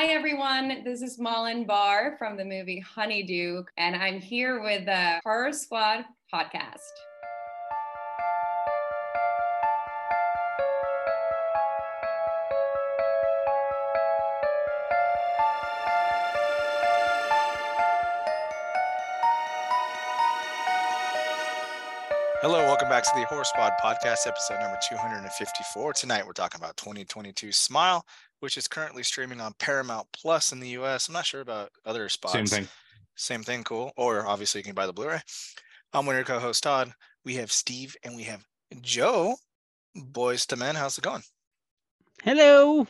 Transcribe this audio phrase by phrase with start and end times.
[0.00, 0.82] Hi, everyone.
[0.82, 6.06] This is Malin Barr from the movie Honeydew, and I'm here with the Horror Squad
[6.32, 6.78] podcast.
[22.40, 25.92] Hello, welcome back to the Horror Squad podcast, episode number 254.
[25.92, 28.06] Tonight we're talking about 2022 Smile,
[28.40, 31.08] which is currently streaming on Paramount Plus in the US.
[31.08, 32.34] I'm not sure about other spots.
[32.34, 32.68] Same thing.
[33.16, 33.92] Same thing, cool.
[33.96, 35.20] Or obviously you can buy the Blu-ray.
[35.92, 36.92] I'm one of your co-host Todd.
[37.24, 38.44] We have Steve and we have
[38.80, 39.36] Joe.
[39.94, 41.22] Boys to men, how's it going?
[42.22, 42.86] Hello.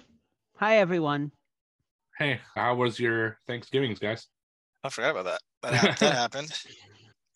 [0.56, 1.33] Hi, everyone.
[2.19, 4.27] Hey, how was your Thanksgivings, guys?
[4.84, 5.41] I forgot about that.
[5.62, 6.53] That, hap- that happened.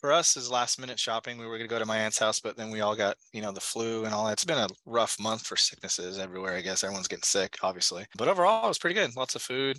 [0.05, 1.39] For us, is last minute shopping.
[1.39, 3.41] We were going to go to my aunt's house, but then we all got, you
[3.41, 4.35] know, the flu and all that.
[4.35, 6.55] It's been a rough month for sicknesses everywhere.
[6.55, 8.05] I guess everyone's getting sick, obviously.
[8.19, 9.17] But overall, it was pretty good.
[9.17, 9.79] Lots of food,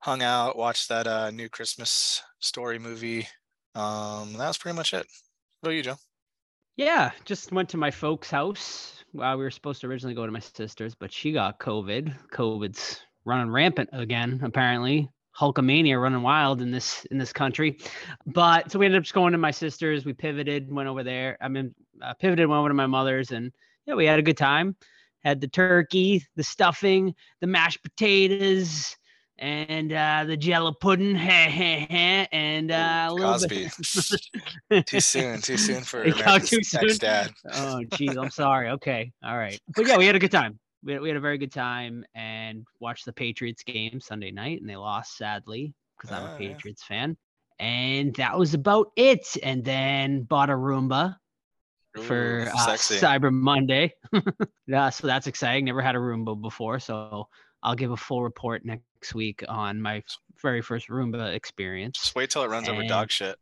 [0.00, 3.26] hung out, watched that uh, new Christmas story movie.
[3.74, 5.06] Um, that was pretty much it.
[5.60, 5.96] What about you, Joe?
[6.76, 9.02] Yeah, just went to my folks' house.
[9.14, 12.14] Well, we were supposed to originally go to my sister's, but she got COVID.
[12.30, 15.08] COVID's running rampant again, apparently.
[15.38, 17.78] Hulkamania running wild in this in this country,
[18.26, 20.04] but so we ended up just going to my sister's.
[20.04, 21.38] We pivoted, went over there.
[21.40, 23.52] I mean, uh, pivoted, went over to my mother's, and
[23.86, 24.76] yeah, we had a good time.
[25.24, 28.96] Had the turkey, the stuffing, the mashed potatoes,
[29.38, 33.68] and uh, the jello pudding, and uh, a little Cosby.
[34.68, 34.86] bit.
[34.86, 36.98] Too soon, too soon for Yeah, America's too soon.
[36.98, 37.32] Dad.
[37.54, 40.92] oh geez i'm sorry okay all right but yeah we had a good time we
[40.92, 44.68] had, we had a very good time and watched the patriots game sunday night and
[44.68, 46.48] they lost sadly because i'm Ah, a yeah.
[46.48, 47.16] patriots fan
[47.58, 51.16] and that was about it and then bought a roomba
[52.00, 53.92] for uh, cyber monday
[54.66, 57.28] yeah so that's exciting never had a roomba before so
[57.62, 60.02] i'll give a full report next week on my
[60.40, 63.36] very first roomba experience Just wait till it runs over dog shit.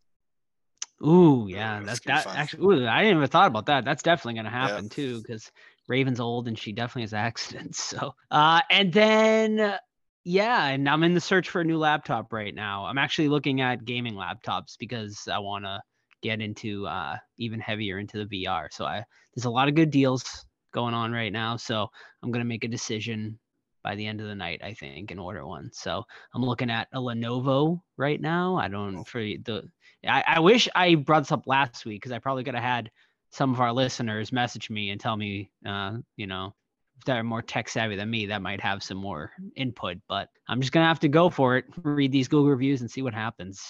[1.03, 2.37] Ooh, yeah, Ooh, that's that's that fun.
[2.37, 2.83] actually.
[2.83, 3.87] Ooh, I didn't even thought about that.
[3.87, 5.51] That's definitely gonna happen too, because
[5.91, 7.83] Raven's old and she definitely has accidents.
[7.83, 9.77] So, uh, and then
[10.25, 12.87] yeah, and I'm in the search for a new laptop right now.
[12.87, 15.81] I'm actually looking at gaming laptops because I want to
[16.23, 18.69] get into uh even heavier into the VR.
[18.71, 19.03] So I
[19.35, 21.57] there's a lot of good deals going on right now.
[21.57, 21.89] So
[22.23, 23.39] I'm gonna make a decision
[23.83, 25.71] by the end of the night, I think, and order one.
[25.73, 28.57] So I'm looking at a Lenovo right now.
[28.57, 29.69] I don't for the
[30.07, 32.91] I, I wish I brought this up last week because I probably could have had
[33.31, 36.55] some of our listeners message me and tell me, uh, you know,
[36.99, 39.99] if they're more tech savvy than me, that might have some more input.
[40.09, 43.03] But I'm just gonna have to go for it, read these Google reviews, and see
[43.03, 43.63] what happens.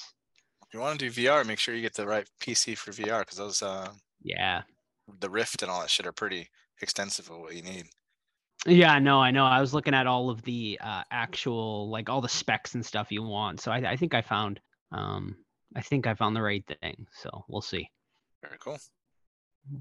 [0.66, 3.20] If you want to do VR, make sure you get the right PC for VR
[3.20, 3.90] because those uh,
[4.22, 4.62] Yeah,
[5.18, 6.48] the Rift and all that shit are pretty
[6.80, 7.86] extensive of what you need.
[8.66, 9.46] yeah, no, I know.
[9.46, 13.10] I was looking at all of the uh, actual, like all the specs and stuff
[13.10, 13.60] you want.
[13.60, 14.60] So I, I think I found,
[14.92, 15.36] um,
[15.74, 17.06] I think I found the right thing.
[17.12, 17.88] So we'll see.
[18.42, 18.78] Very cool.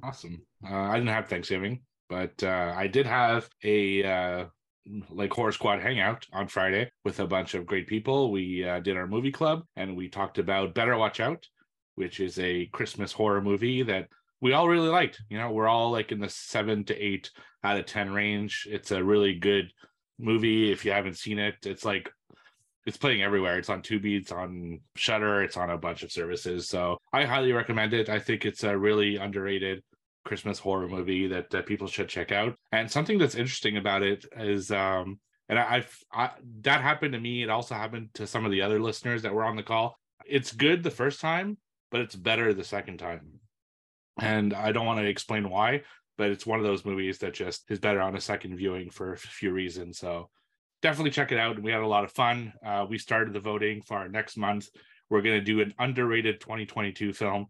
[0.04, 0.42] Awesome.
[0.64, 4.46] Uh, I didn't have Thanksgiving, but uh, I did have a uh,
[5.10, 8.32] like horror squad hangout on Friday with a bunch of great people.
[8.32, 11.46] We uh, did our movie club and we talked about Better Watch Out,
[11.96, 14.08] which is a Christmas horror movie that
[14.42, 15.22] we all really liked.
[15.30, 17.30] You know, we're all like in the seven to eight
[17.64, 18.68] out of ten range.
[18.70, 19.72] It's a really good
[20.18, 20.72] movie.
[20.72, 22.10] If you haven't seen it, it's like
[22.90, 23.60] it's playing everywhere.
[23.60, 26.68] It's on Tubi, it's on Shudder, it's on a bunch of services.
[26.68, 28.10] So I highly recommend it.
[28.10, 29.84] I think it's a really underrated
[30.26, 32.56] Christmas horror movie that, that people should check out.
[32.72, 37.44] And something that's interesting about it is, um, and I, I, that happened to me.
[37.44, 39.96] It also happened to some of the other listeners that were on the call.
[40.26, 41.60] It's good the first time,
[41.92, 43.40] but it's better the second time.
[44.20, 45.84] And I don't want to explain why,
[46.18, 49.14] but it's one of those movies that just is better on a second viewing for
[49.14, 50.00] a few reasons.
[50.00, 50.32] So
[50.82, 51.56] definitely check it out.
[51.56, 52.54] And we had a lot of fun.
[52.66, 54.70] Uh, we started the voting for our next month.
[55.10, 57.48] We're going to do an underrated 2022 film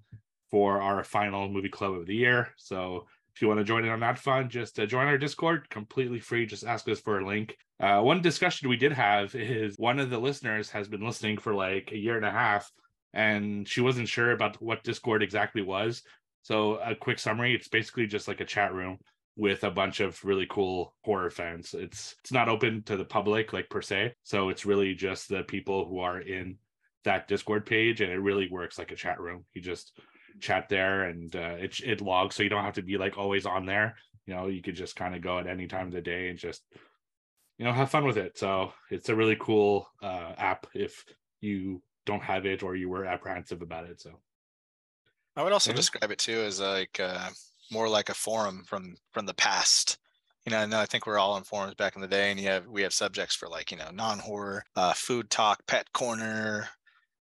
[0.50, 2.50] for our final movie club of the year.
[2.58, 5.70] So if you want to join in on that fun, just uh, join our Discord,
[5.70, 6.46] completely free.
[6.46, 7.56] Just ask us for a link.
[7.80, 11.54] Uh, one discussion we did have is one of the listeners has been listening for
[11.54, 12.70] like a year and a half,
[13.14, 16.02] and she wasn't sure about what Discord exactly was.
[16.42, 18.98] So a quick summary: it's basically just like a chat room
[19.40, 21.74] with a bunch of really cool horror fans.
[21.74, 25.44] It's it's not open to the public like per se, so it's really just the
[25.44, 26.58] people who are in
[27.06, 29.46] that Discord page, and it really works like a chat room.
[29.54, 29.98] You just
[30.42, 33.46] chat there, and uh, it it logs, so you don't have to be like always
[33.46, 33.96] on there.
[34.26, 36.38] You know, you could just kind of go at any time of the day and
[36.38, 36.64] just
[37.58, 38.38] you know have fun with it.
[38.38, 41.06] So it's a really cool uh, app if
[41.40, 44.02] you don't have it or you were apprehensive about it.
[44.02, 44.20] So
[45.38, 45.78] I would also Yeah.
[45.78, 47.30] describe it too as like uh,
[47.72, 49.98] more like a forum from from the past
[50.46, 52.48] you know, no, I think we're all in forums back in the day, and you
[52.48, 56.68] have we have subjects for like you know non-horror, uh, food talk, pet corner,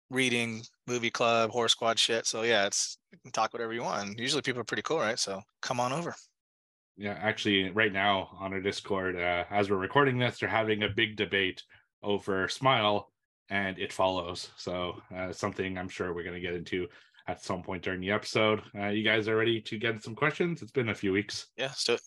[0.10, 2.26] reading, movie club, horror squad shit.
[2.26, 4.08] So yeah, it's you can talk whatever you want.
[4.08, 5.20] And usually people are pretty cool, right?
[5.20, 6.16] So come on over.
[6.98, 10.90] Yeah, actually, right now on our Discord, uh, as we're recording this, they're having a
[10.90, 11.64] big debate
[12.04, 13.12] over Smile
[13.50, 14.52] and It Follows.
[14.58, 16.88] So uh, something I'm sure we're going to get into
[17.28, 18.62] at some point during the episode.
[18.78, 20.62] Uh, you guys are ready to get some questions?
[20.62, 21.48] It's been a few weeks.
[21.58, 22.02] Yeah, let's do it.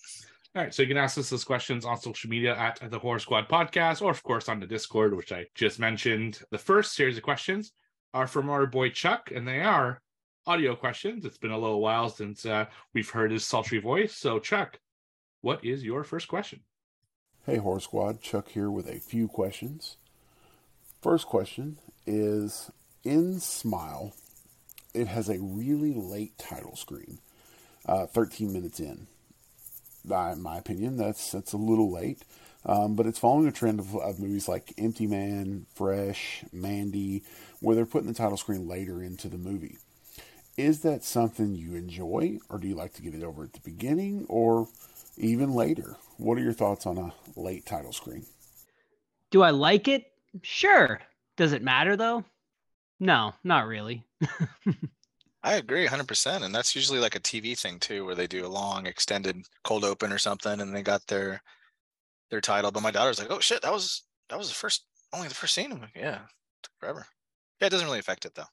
[0.57, 3.19] All right, so you can ask us those questions on social media at the Horror
[3.19, 6.41] Squad Podcast, or of course on the Discord, which I just mentioned.
[6.53, 7.73] The first series of questions
[8.13, 10.01] are from our boy Chuck, and they are
[10.47, 11.25] audio questions.
[11.25, 14.15] It's been a little while since uh, we've heard his sultry voice.
[14.17, 14.79] So, Chuck,
[15.41, 16.61] what is your first question?
[17.47, 19.97] Hey, Horror Squad, Chuck here with a few questions.
[21.03, 22.71] First question is
[23.03, 24.15] in Smile,
[24.95, 27.19] it has a really late title screen,
[27.87, 29.07] uh, 13 minutes in.
[30.09, 32.23] In my opinion, that's that's a little late,
[32.67, 37.23] um, but it's following a trend of, of movies like Empty Man, Fresh, Mandy,
[37.61, 39.79] where they're putting the title screen later into the movie.
[40.59, 43.61] Is that something you enjoy, or do you like to get it over at the
[43.61, 44.69] beginning, or
[45.17, 45.97] even later?
[46.19, 48.27] What are your thoughts on a late title screen?
[49.31, 50.05] Do I like it?
[50.43, 51.01] Sure.
[51.37, 52.25] Does it matter though?
[53.01, 54.07] No, not really.
[55.43, 56.43] I agree 100%.
[56.43, 59.85] And that's usually like a TV thing too, where they do a long extended cold
[59.85, 61.43] open or something and they got their
[62.31, 62.71] their title.
[62.71, 65.55] But my daughter's like, oh shit, that was that was the first only the first
[65.55, 65.73] scene.
[65.73, 66.21] I'm like, yeah,
[66.63, 67.07] took forever.
[67.61, 68.45] Yeah, it doesn't really affect it though.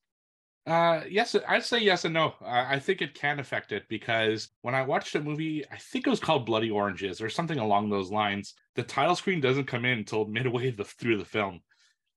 [0.68, 2.36] Uh, yes, I'd say yes and no.
[2.46, 6.12] I think it can affect it because when I watched a movie, I think it
[6.12, 8.54] was called Bloody Oranges or something along those lines.
[8.76, 11.62] The title screen doesn't come in until midway the, through the film,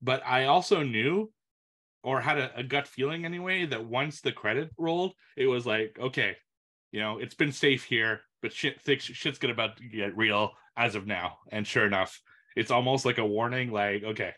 [0.01, 1.31] but I also knew,
[2.05, 5.97] or had a, a gut feeling anyway, that once the credit rolled, it was like,
[5.99, 6.37] okay,
[6.91, 10.51] you know, it's been safe here, but shit, things, shit's gonna about to get real
[10.77, 11.37] as of now.
[11.51, 12.21] And sure enough,
[12.55, 14.33] it's almost like a warning, like, okay,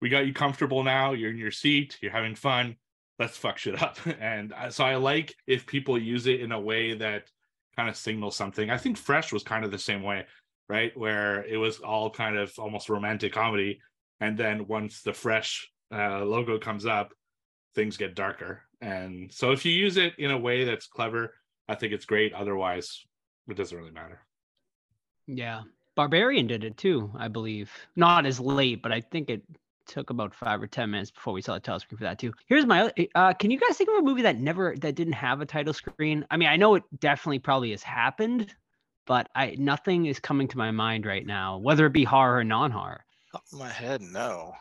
[0.00, 1.12] we got you comfortable now.
[1.12, 1.98] You're in your seat.
[2.00, 2.76] You're having fun
[3.20, 3.98] let's fuck shit up.
[4.20, 7.30] And uh, so I like if people use it in a way that
[7.76, 8.70] kind of signals something.
[8.70, 10.26] I think Fresh was kind of the same way,
[10.68, 10.96] right?
[10.96, 13.80] Where it was all kind of almost romantic comedy.
[14.20, 17.12] And then once the Fresh uh, logo comes up,
[17.74, 18.62] things get darker.
[18.80, 21.34] And so if you use it in a way that's clever,
[21.68, 22.32] I think it's great.
[22.32, 23.04] Otherwise,
[23.48, 24.20] it doesn't really matter.
[25.26, 25.62] Yeah.
[25.94, 27.70] Barbarian did it too, I believe.
[27.96, 29.42] Not as late, but I think it
[29.86, 32.32] took about five or ten minutes before we saw the title screen for that too.
[32.46, 35.40] Here's my uh, can you guys think of a movie that never that didn't have
[35.40, 36.24] a title screen?
[36.30, 38.54] I mean, I know it definitely probably has happened,
[39.06, 42.44] but I nothing is coming to my mind right now, whether it be horror or
[42.44, 43.04] non-horror.
[43.32, 44.54] Top of my head, no.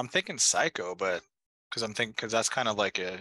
[0.00, 1.22] I'm thinking Psycho, but
[1.68, 3.18] because I'm thinking because that's kind of like a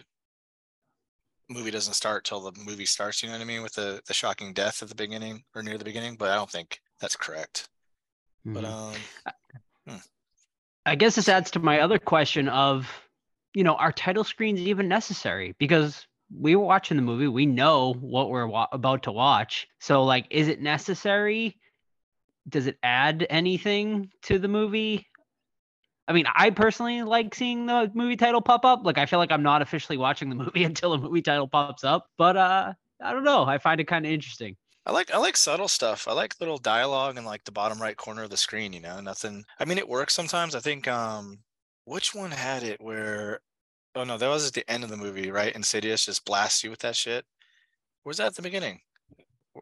[1.50, 3.22] movie doesn't start till the movie starts.
[3.22, 3.62] You know what I mean?
[3.62, 6.50] With the the shocking death at the beginning or near the beginning, but I don't
[6.50, 7.68] think that's correct.
[8.48, 8.54] Mm-hmm.
[8.54, 8.94] But um,
[9.88, 9.96] hmm.
[10.86, 12.88] I guess this adds to my other question of,
[13.54, 15.54] you know, are title screens even necessary?
[15.60, 19.68] Because we were watching the movie, we know what we're wa- about to watch.
[19.80, 21.58] So, like, is it necessary?
[22.48, 25.09] Does it add anything to the movie?
[26.10, 28.84] I mean, I personally like seeing the movie title pop up.
[28.84, 31.84] Like, I feel like I'm not officially watching the movie until a movie title pops
[31.84, 32.08] up.
[32.18, 33.44] But uh, I don't know.
[33.44, 34.58] I find it kind of interesting.
[34.86, 36.08] I like I like subtle stuff.
[36.08, 39.00] I like little dialogue in like the bottom right corner of the screen, you know,
[39.00, 40.56] nothing I mean it works sometimes.
[40.56, 41.40] I think um
[41.86, 43.42] which one had it where
[43.96, 45.54] oh no, that was at the end of the movie, right?
[45.56, 47.24] Insidious just blasts you with that shit.
[48.04, 48.80] Where's that at the beginning?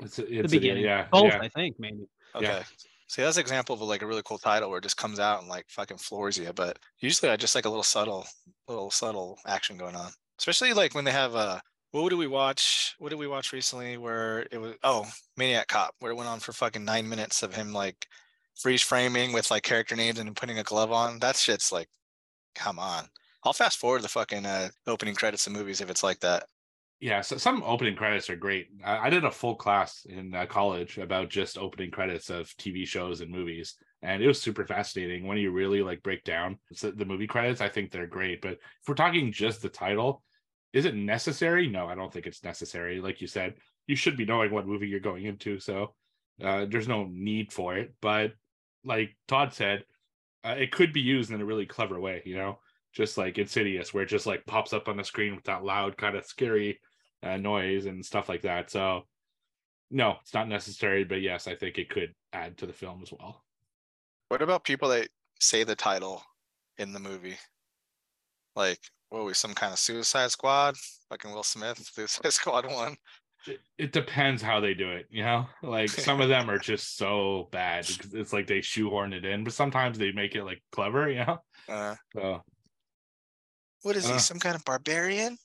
[0.01, 1.07] It's, it's the beginning, yeah.
[1.11, 1.39] Both, yeah.
[1.41, 2.07] I think, maybe.
[2.35, 2.45] Okay.
[2.45, 2.63] Yeah.
[3.07, 5.39] See, that's an example of like a really cool title where it just comes out
[5.39, 6.51] and like fucking floors you.
[6.53, 8.25] But usually I just like a little subtle,
[8.67, 10.11] little subtle action going on.
[10.39, 11.61] Especially like when they have a
[11.91, 12.95] what did we watch?
[12.99, 15.05] What did we watch recently where it was oh
[15.37, 18.07] Maniac Cop, where it went on for fucking nine minutes of him like
[18.55, 21.19] freeze framing with like character names and putting a glove on.
[21.19, 21.87] That shit's like,
[22.55, 23.05] come on.
[23.43, 26.45] I'll fast forward the fucking uh, opening credits of movies if it's like that.
[26.99, 28.69] Yeah, so some opening credits are great.
[28.83, 32.85] I, I did a full class in uh, college about just opening credits of TV
[32.85, 37.05] shows and movies, and it was super fascinating when you really like break down the
[37.05, 37.61] movie credits.
[37.61, 40.23] I think they're great, but if we're talking just the title,
[40.73, 41.67] is it necessary?
[41.67, 42.99] No, I don't think it's necessary.
[42.99, 43.53] Like you said,
[43.85, 45.93] you should be knowing what movie you're going into, so
[46.43, 47.93] uh, there's no need for it.
[48.01, 48.33] But
[48.83, 49.83] like Todd said,
[50.43, 52.23] uh, it could be used in a really clever way.
[52.25, 52.59] You know,
[52.91, 55.95] just like Insidious, where it just like pops up on the screen with that loud,
[55.95, 56.79] kind of scary
[57.23, 58.69] uh, noise and stuff like that.
[58.69, 59.03] So
[59.89, 63.11] no, it's not necessary, but yes, I think it could add to the film as
[63.11, 63.43] well.
[64.29, 65.07] What about people that
[65.39, 66.21] say the title
[66.77, 67.37] in the movie?
[68.55, 70.75] Like what we some kind of Suicide Squad?
[71.09, 72.97] Fucking Will Smith, Suicide Squad one.
[73.77, 75.45] it, depends how they do it, you know.
[75.63, 77.85] Like some of them are just so bad.
[77.89, 81.23] It's, it's like they shoehorn it in, but sometimes they make it like clever, you
[81.25, 81.37] know.
[81.69, 82.41] Uh, So
[83.83, 84.13] what is he?
[84.13, 84.17] Uh.
[84.17, 85.37] Some kind of barbarian?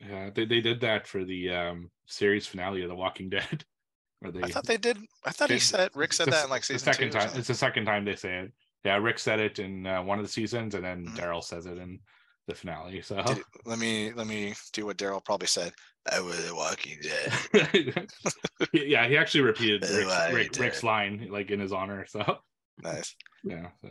[0.00, 3.64] Yeah, they they did that for the um series finale of The Walking Dead.
[4.20, 4.96] Where they I thought they did.
[5.26, 7.18] I thought he said Rick said the that in like the season second two.
[7.18, 7.38] or time.
[7.38, 8.52] It's the second time they say it.
[8.84, 11.16] Yeah, Rick said it in uh, one of the seasons, and then Mhm.
[11.18, 11.98] Daryl says it in
[12.46, 13.02] the finale.
[13.02, 15.72] So Did- let me let me do what Daryl probably said.
[16.10, 18.06] I was a Walking Dead.
[18.72, 22.06] yeah, he actually repeated Rick's, Rick, Rick's line like in his honor.
[22.06, 22.38] So
[22.82, 23.14] nice.
[23.44, 23.90] yeah, so.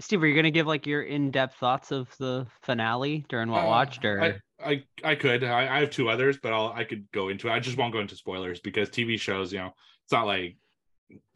[0.00, 3.66] Steve, are you gonna give like your in-depth thoughts of the finale during what Uh,
[3.66, 5.44] watched, or I, I I could.
[5.44, 7.52] I, I have two others, but I'll I could go into it.
[7.52, 9.72] I just won't go into spoilers because TV shows, you know,
[10.04, 10.56] it's not like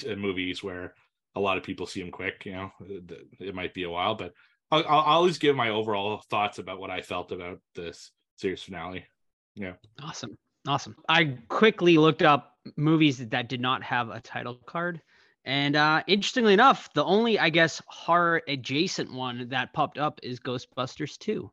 [0.08, 0.94] uh, movies where
[1.36, 2.44] a lot of people see them quick.
[2.46, 4.32] You know, it, it might be a while, but
[4.70, 8.62] I'll, I'll I'll always give my overall thoughts about what I felt about this series
[8.62, 9.06] finale.
[9.54, 9.74] Yeah.
[10.02, 10.96] awesome, awesome.
[11.08, 15.00] I quickly looked up movies that did not have a title card,
[15.44, 20.40] and uh, interestingly enough, the only I guess horror adjacent one that popped up is
[20.40, 21.50] Ghostbusters 2.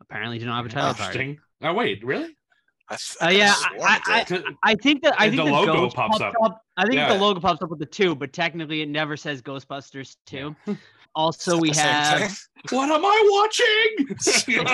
[0.00, 1.14] Apparently, did not have a title card.
[1.14, 1.38] Interesting.
[1.62, 2.34] Oh wait, really?
[2.90, 5.94] I Uh, yeah, I- I- I think that I And think the the, logo ghost
[5.96, 6.42] pops pops up.
[6.42, 6.62] up.
[6.76, 7.12] I think Yeah.
[7.12, 10.56] the logo pops up with the two, but technically it never says Ghostbusters two.
[11.14, 12.36] Also, we that the same have thing?
[12.78, 14.66] What am I watching?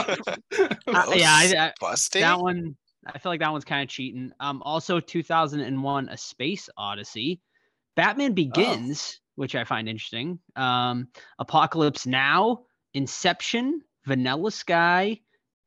[0.95, 2.23] uh, yeah, I, I, Busting?
[2.23, 2.77] that one.
[3.07, 4.33] I feel like that one's kind of cheating.
[4.41, 7.41] Um, also 2001: A Space Odyssey,
[7.97, 10.39] Batman Begins, which I find interesting.
[10.55, 12.61] Um, Apocalypse Now,
[12.95, 15.21] Inception, Vanilla Sky,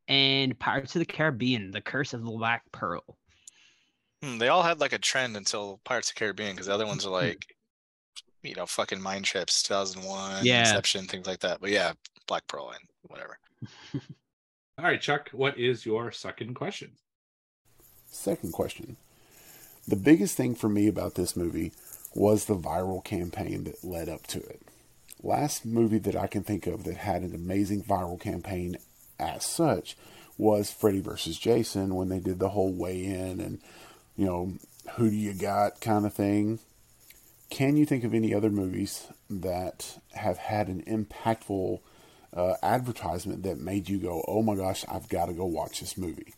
[0.07, 3.03] and Pirates of the Caribbean: The Curse of the Black Pearl.
[4.23, 6.85] Hmm, they all had like a trend until Pirates of the Caribbean because the other
[6.87, 7.55] ones are like,
[8.43, 10.61] you know, fucking Mind Trips, 2001, Yeah.
[10.61, 11.61] Inception, things like that.
[11.61, 11.93] But yeah,
[12.27, 13.37] Black Pearl and whatever.
[14.77, 15.29] All right, Chuck.
[15.31, 16.91] What is your second question?
[18.07, 18.97] Second question.
[19.87, 21.71] The biggest thing for me about this movie
[22.19, 24.61] was the viral campaign that led up to it.
[25.23, 28.75] Last movie that I can think of that had an amazing viral campaign
[29.17, 29.95] as such
[30.37, 31.39] was Freddy vs.
[31.39, 33.61] Jason when they did the whole weigh in and,
[34.17, 34.51] you know,
[34.95, 36.59] who do you got kind of thing.
[37.49, 41.79] Can you think of any other movies that have had an impactful
[42.35, 45.97] uh, advertisement that made you go, oh my gosh, I've got to go watch this
[45.97, 46.33] movie?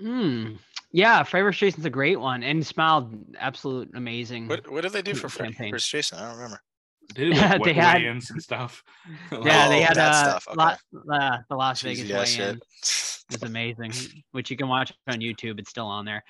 [0.00, 0.54] Hmm.
[0.92, 1.58] Yeah, Freddy vs.
[1.60, 4.48] Jason's a great one, and smiled absolute amazing.
[4.48, 5.72] What what did they do for Freddy campaign.
[5.72, 5.88] vs.
[5.88, 6.18] Jason?
[6.18, 6.60] I don't remember.
[7.14, 8.82] They did like They had- weigh-ins and stuff.
[9.32, 12.60] Yeah, they Oh, had that uh, stuff, La- uh, the Las Cheesy Vegas ass weigh-in.
[13.30, 13.92] It's amazing,
[14.32, 15.58] which you can watch on YouTube.
[15.58, 16.24] It's still on there.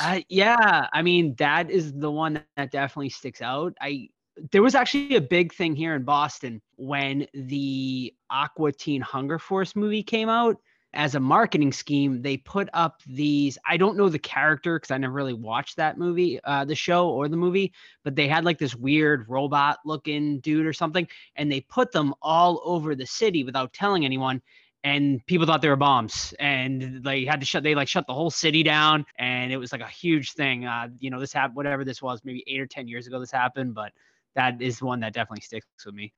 [0.00, 3.74] Uh, yeah, I mean that is the one that definitely sticks out.
[3.80, 4.08] I
[4.52, 9.74] there was actually a big thing here in Boston when the Aqua Teen Hunger Force
[9.76, 10.56] movie came out.
[10.94, 13.58] As a marketing scheme, they put up these.
[13.66, 17.10] I don't know the character because I never really watched that movie, uh, the show
[17.10, 17.72] or the movie,
[18.04, 22.14] but they had like this weird robot looking dude or something, and they put them
[22.22, 24.40] all over the city without telling anyone
[24.84, 28.14] and people thought they were bombs and they had to shut they like shut the
[28.14, 31.56] whole city down and it was like a huge thing uh you know this happened
[31.56, 33.92] whatever this was maybe eight or ten years ago this happened but
[34.34, 36.12] that is one that definitely sticks with me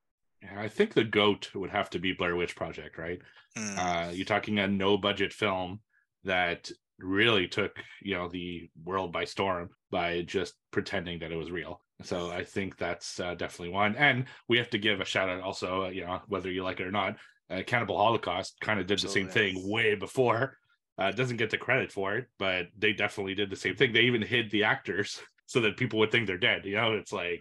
[0.57, 3.21] I think the goat would have to be Blair Witch Project, right?
[3.57, 3.79] Hmm.
[3.79, 5.81] Uh, you're talking a no budget film
[6.25, 11.51] that really took you know the world by storm by just pretending that it was
[11.51, 11.81] real.
[12.03, 13.97] So I think that's uh, definitely one.
[13.97, 16.81] And we have to give a shout out also, uh, you know, whether you like
[16.81, 17.17] it or not,
[17.51, 20.57] uh, Cannibal Holocaust kind of did the same thing way before.
[20.99, 23.93] Uh, doesn't get the credit for it, but they definitely did the same thing.
[23.93, 26.65] They even hid the actors so that people would think they're dead.
[26.65, 27.41] You know, it's like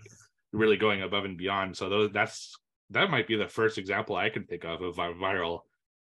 [0.52, 1.78] really going above and beyond.
[1.78, 2.56] So those that's
[2.92, 5.62] that might be the first example I can think of of a viral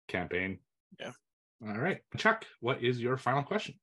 [0.08, 0.60] campaign.
[1.00, 1.12] Yeah.
[1.65, 3.75] All right, Chuck, what is your final question?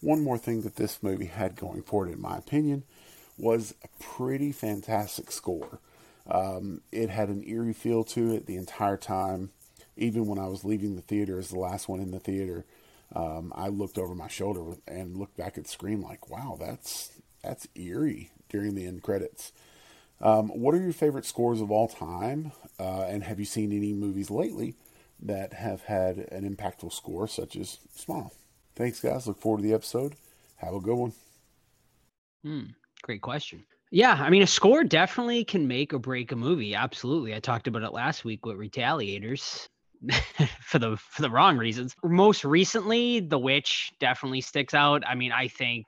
[0.00, 2.84] One more thing that this movie had going for it, in my opinion,
[3.38, 5.80] was a pretty fantastic score.
[6.28, 9.50] Um, it had an eerie feel to it the entire time.
[9.96, 12.64] Even when I was leaving the theater as the last one in the theater,
[13.14, 17.12] um, I looked over my shoulder and looked back at the screen like, "Wow, that's
[17.42, 19.52] that's eerie." During the end credits,
[20.22, 22.52] um, what are your favorite scores of all time?
[22.78, 24.74] Uh, and have you seen any movies lately
[25.20, 28.32] that have had an impactful score, such as Smile?
[28.74, 29.26] Thanks, guys.
[29.26, 30.14] Look forward to the episode.
[30.56, 31.12] Have a good one.
[32.44, 32.62] Hmm,
[33.02, 33.64] great question.
[33.90, 36.74] Yeah, I mean, a score definitely can make or break a movie.
[36.74, 37.34] Absolutely.
[37.34, 39.68] I talked about it last week with Retaliators
[40.62, 41.94] for the for the wrong reasons.
[42.02, 45.02] Most recently, The Witch definitely sticks out.
[45.06, 45.86] I mean, I think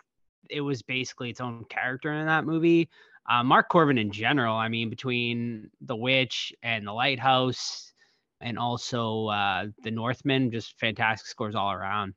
[0.51, 2.91] it was basically its own character in that movie.
[3.29, 4.57] Uh, Mark Korven in general.
[4.57, 7.93] I mean, between The Witch and The Lighthouse,
[8.41, 12.15] and also uh, The Northman, just fantastic scores all around.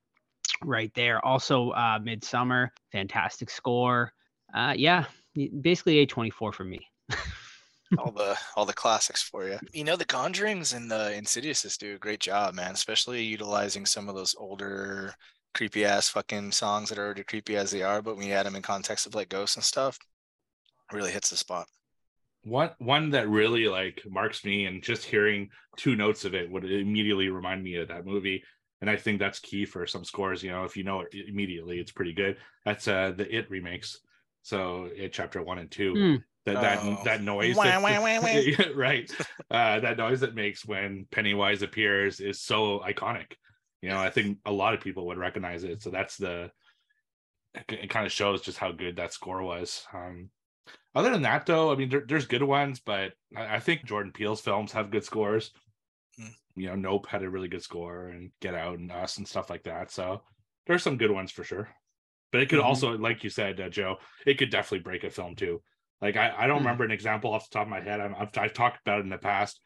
[0.63, 1.23] right there.
[1.25, 4.11] Also, uh, Midsommar, fantastic score.
[4.53, 5.05] Uh, yeah,
[5.61, 6.79] basically A24 for me.
[7.97, 9.57] all the all the classics for you.
[9.71, 12.71] You know, the Conjurings and the Insidiouses do a great job, man.
[12.71, 15.13] Especially utilizing some of those older
[15.53, 18.45] creepy ass fucking songs that are already creepy as they are, but when you add
[18.45, 19.97] them in context of like ghosts and stuff,
[20.91, 21.67] really hits the spot.
[22.43, 26.65] One one that really like marks me, and just hearing two notes of it would
[26.65, 28.43] immediately remind me of that movie.
[28.79, 30.43] And I think that's key for some scores.
[30.43, 32.37] You know, if you know it immediately, it's pretty good.
[32.65, 33.99] That's uh the It remakes.
[34.43, 35.93] So it chapter one and two.
[35.93, 36.97] Mm that that oh.
[37.03, 39.11] that noise wah, that, wah, wah, right
[39.51, 43.33] uh, that noise that makes when pennywise appears is so iconic
[43.81, 46.49] you know i think a lot of people would recognize it so that's the
[47.69, 50.29] it kind of shows just how good that score was um,
[50.97, 54.11] other than that though i mean there, there's good ones but I, I, think jordan
[54.11, 55.51] peele's films have good scores
[56.17, 56.27] hmm.
[56.55, 59.49] you know nope had a really good score and get out and us and stuff
[59.49, 60.21] like that so
[60.65, 61.69] there's some good ones for sure
[62.31, 62.67] but it could mm-hmm.
[62.67, 65.61] also like you said uh, joe it could definitely break a film too
[66.01, 66.61] like I, I don't mm.
[66.61, 67.99] remember an example off the top of my head.
[67.99, 69.59] i have I've talked about it in the past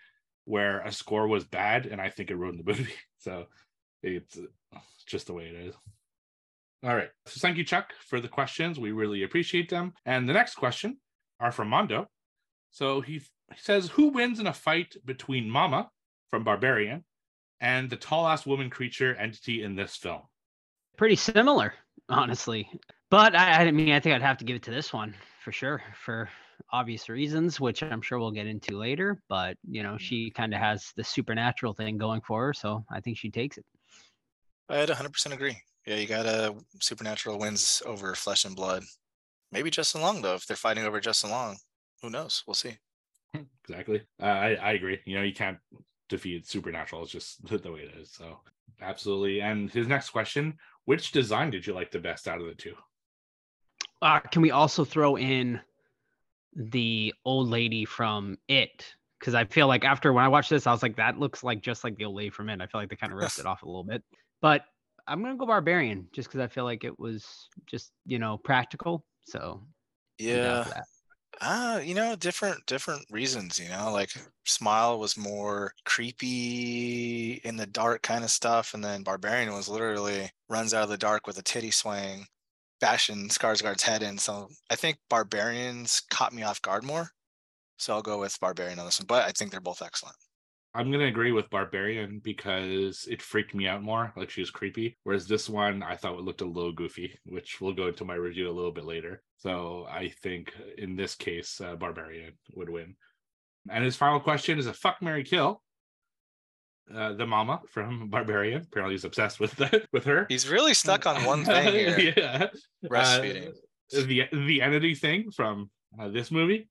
[0.45, 2.93] where a score was bad and I think it ruined the movie.
[3.19, 3.47] So
[4.01, 4.37] it's
[5.05, 5.75] just the way it is.
[6.83, 7.09] All right.
[7.27, 8.79] So thank you, Chuck, for the questions.
[8.79, 9.93] We really appreciate them.
[10.05, 10.97] And the next question
[11.41, 12.07] are from Mondo.
[12.69, 15.89] So he, he says, Who wins in a fight between Mama
[16.29, 17.03] from Barbarian
[17.59, 20.21] and the tall ass woman creature entity in this film?
[20.97, 21.73] Pretty similar,
[22.07, 22.69] honestly.
[23.09, 25.51] But I, I mean, I think I'd have to give it to this one for
[25.51, 26.29] sure for
[26.71, 29.21] obvious reasons, which I'm sure we'll get into later.
[29.27, 33.01] But you know, she kind of has the supernatural thing going for her, so I
[33.01, 33.65] think she takes it.
[34.69, 35.57] I'd 100% agree.
[35.85, 38.83] Yeah, you got a supernatural wins over flesh and blood.
[39.51, 40.35] Maybe Justin Long though.
[40.35, 41.57] If they're fighting over Justin Long,
[42.01, 42.43] who knows?
[42.47, 42.77] We'll see.
[43.33, 44.01] Exactly.
[44.21, 44.99] Uh, I I agree.
[45.05, 45.57] You know, you can't
[46.09, 47.03] defeat supernatural.
[47.03, 48.11] It's just the way it is.
[48.11, 48.39] So
[48.81, 49.41] absolutely.
[49.41, 52.75] And his next question: Which design did you like the best out of the two?
[54.01, 55.59] Uh, can we also throw in
[56.55, 58.95] the old lady from It?
[59.19, 61.61] Because I feel like after when I watched this, I was like, that looks like
[61.61, 62.61] just like the old lady from It.
[62.61, 64.03] I feel like they kind of ripped it off a little bit.
[64.41, 64.63] But
[65.07, 69.05] I'm gonna go Barbarian just because I feel like it was just you know practical.
[69.25, 69.61] So
[70.17, 70.65] yeah.
[71.39, 74.11] Uh, you know, different different reasons, you know, like
[74.45, 80.29] Smile was more creepy in the dark kind of stuff, and then Barbarian was literally
[80.49, 82.27] runs out of the dark with a titty swing
[82.79, 84.17] bashing Skarsgård's head in.
[84.17, 87.09] So I think Barbarians caught me off guard more.
[87.77, 90.17] So I'll go with Barbarian on this one, but I think they're both excellent.
[90.73, 94.97] I'm gonna agree with Barbarian because it freaked me out more, like she was creepy.
[95.03, 98.15] Whereas this one, I thought it looked a little goofy, which we'll go into my
[98.15, 99.21] review a little bit later.
[99.37, 102.95] So I think in this case, uh, Barbarian would win.
[103.69, 105.61] And his final question is a fuck Mary Kill.
[106.93, 108.61] Uh, the mama from Barbarian.
[108.61, 110.25] Apparently, he's obsessed with the, with her.
[110.29, 112.13] He's really stuck on one thing here.
[112.17, 112.47] yeah,
[112.85, 113.49] breastfeeding.
[113.49, 113.51] Uh,
[114.05, 116.69] the the entity thing from uh, this movie,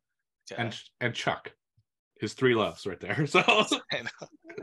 [0.50, 0.62] okay.
[0.62, 1.52] and and Chuck,
[2.20, 3.26] his three loves right there.
[3.26, 3.64] So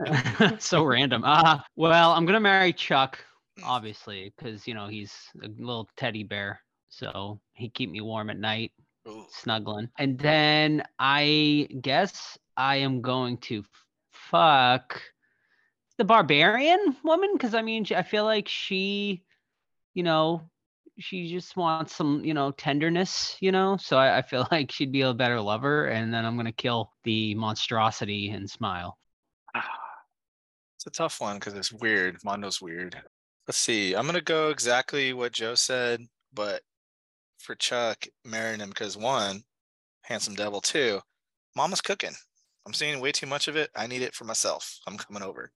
[0.58, 1.24] so random.
[1.24, 3.18] Uh well, I'm gonna marry Chuck,
[3.64, 8.38] obviously, because you know he's a little teddy bear, so he keep me warm at
[8.38, 8.72] night,
[9.08, 9.26] Ooh.
[9.30, 9.88] snuggling.
[9.98, 13.64] And then I guess I am going to
[14.12, 15.00] fuck
[15.96, 19.24] the barbarian woman because I mean I feel like she,
[19.94, 20.48] you know,
[20.98, 23.76] she just wants some you know tenderness, you know.
[23.76, 26.92] So I, I feel like she'd be a better lover, and then I'm gonna kill
[27.04, 28.98] the monstrosity and smile.
[29.54, 29.68] Ah.
[30.76, 32.18] It's a tough one because it's weird.
[32.24, 33.00] Mondo's weird.
[33.48, 33.94] Let's see.
[33.94, 36.62] I'm gonna go exactly what Joe said, but
[37.38, 39.42] for Chuck, marrying him because one,
[40.02, 40.60] handsome devil.
[40.60, 41.00] Two,
[41.56, 42.14] Mama's cooking.
[42.66, 43.70] I'm seeing way too much of it.
[43.74, 44.78] I need it for myself.
[44.86, 45.50] I'm coming over.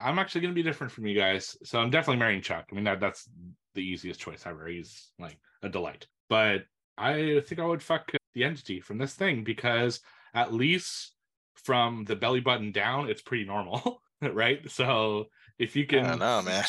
[0.00, 1.56] I'm actually going to be different from you guys.
[1.64, 2.66] So I'm definitely marrying Chuck.
[2.70, 3.28] I mean, that that's
[3.76, 4.66] the easiest choice ever.
[4.66, 6.06] He's like a delight.
[6.28, 6.64] But
[6.98, 10.00] I think I would fuck the entity from this thing because
[10.34, 11.12] at least
[11.54, 14.68] from the belly button down, it's pretty normal, right?
[14.70, 15.26] So
[15.58, 16.64] if you can, I don't know, man.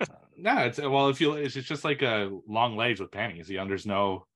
[0.38, 3.50] no, it's well, if you, it's just like a long legs with panties.
[3.50, 4.26] You know, there's no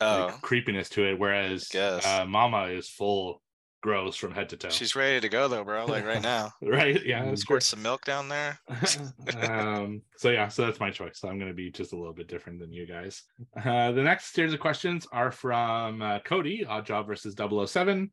[0.00, 0.26] oh.
[0.26, 1.18] like, creepiness to it.
[1.18, 3.42] Whereas uh, Mama is full
[3.84, 4.70] grows from head to toe.
[4.70, 5.84] She's ready to go though, bro.
[5.84, 6.54] Like right now.
[6.62, 7.04] right.
[7.04, 7.34] Yeah.
[7.34, 8.58] Squirt some milk down there.
[9.42, 11.20] um, so yeah, so that's my choice.
[11.20, 13.22] So I'm gonna be just a little bit different than you guys.
[13.62, 18.10] Uh, the next series of questions are from uh, Cody, Odd Job versus 007.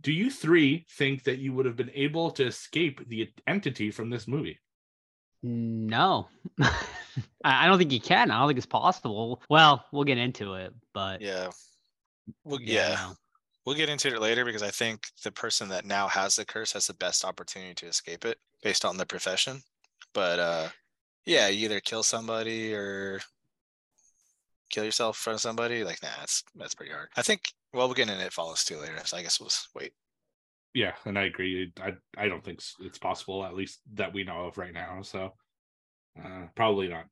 [0.00, 4.10] Do you three think that you would have been able to escape the entity from
[4.10, 4.60] this movie?
[5.42, 6.28] No.
[7.44, 8.30] I don't think you can.
[8.30, 9.42] I don't think it's possible.
[9.48, 11.48] Well, we'll get into it, but yeah.
[12.44, 12.90] Well, yeah.
[12.90, 13.12] yeah
[13.64, 16.72] we'll get into it later because I think the person that now has the curse
[16.72, 19.62] has the best opportunity to escape it based on the profession.
[20.14, 20.68] But uh
[21.26, 23.20] Yeah, you either kill somebody or
[24.70, 25.84] kill yourself of somebody.
[25.84, 27.08] Like, nah, that's that's pretty hard.
[27.16, 27.52] I think.
[27.72, 28.98] Well, we'll get into it follows too later.
[29.04, 29.92] So I guess we'll wait.
[30.74, 31.72] Yeah, and I agree.
[31.82, 35.02] I I don't think it's possible, at least that we know of right now.
[35.02, 35.34] So
[36.22, 37.06] uh, probably not.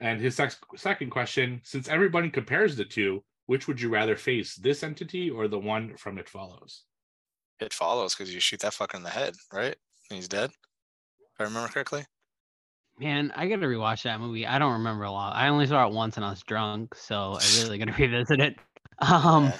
[0.00, 4.54] And his sec- second question: Since everybody compares the two, which would you rather face,
[4.56, 6.84] this entity or the one from It Follows?
[7.60, 9.76] It follows because you shoot that fucker in the head, right?
[10.10, 10.50] And he's dead.
[10.50, 12.04] If I remember correctly.
[12.98, 14.46] Man, I gotta rewatch that movie.
[14.46, 15.34] I don't remember a lot.
[15.34, 18.56] I only saw it once and I was drunk, so I really gotta revisit it.
[19.00, 19.58] Um, Yeah.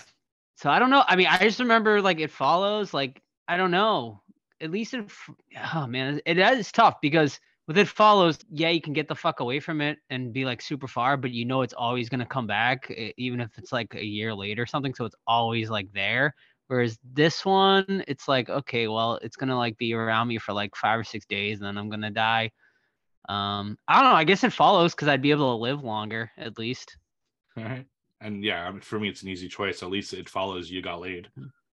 [0.57, 1.03] so I don't know.
[1.07, 2.95] I mean, I just remember like it follows.
[2.95, 4.23] Like I don't know.
[4.61, 5.11] At least it.
[5.75, 8.39] Oh man, it is tough because with it follows.
[8.51, 11.31] Yeah, you can get the fuck away from it and be like super far, but
[11.31, 14.67] you know it's always gonna come back, even if it's like a year later or
[14.67, 14.95] something.
[14.95, 16.35] So it's always like there.
[16.67, 20.75] Whereas this one, it's like okay, well, it's gonna like be around me for like
[20.77, 22.51] five or six days, and then I'm gonna die.
[23.29, 24.17] Um, I don't know.
[24.17, 26.97] I guess it follows because I'd be able to live longer at least.
[27.57, 27.87] All right.
[28.21, 29.83] And yeah, for me, it's an easy choice.
[29.83, 31.29] At least it follows you got laid.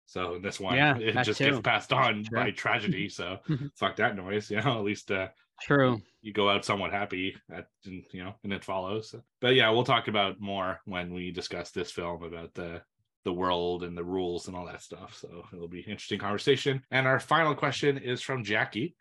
[0.07, 1.50] So this one, Yeah, it just too.
[1.50, 3.09] gets passed on by tragedy.
[3.09, 3.38] So
[3.76, 4.50] fuck that noise.
[4.50, 5.29] You know, at least uh,
[5.62, 6.01] True.
[6.23, 9.85] you go out somewhat happy at and, you know and it follows but yeah we'll
[9.85, 12.83] talk about more when we discuss this film about the
[13.25, 16.83] the world and the rules and all that stuff so it'll be an interesting conversation
[16.90, 18.94] and our final question is from jackie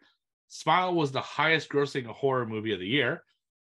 [0.49, 3.23] smile was the highest grossing horror movie of the year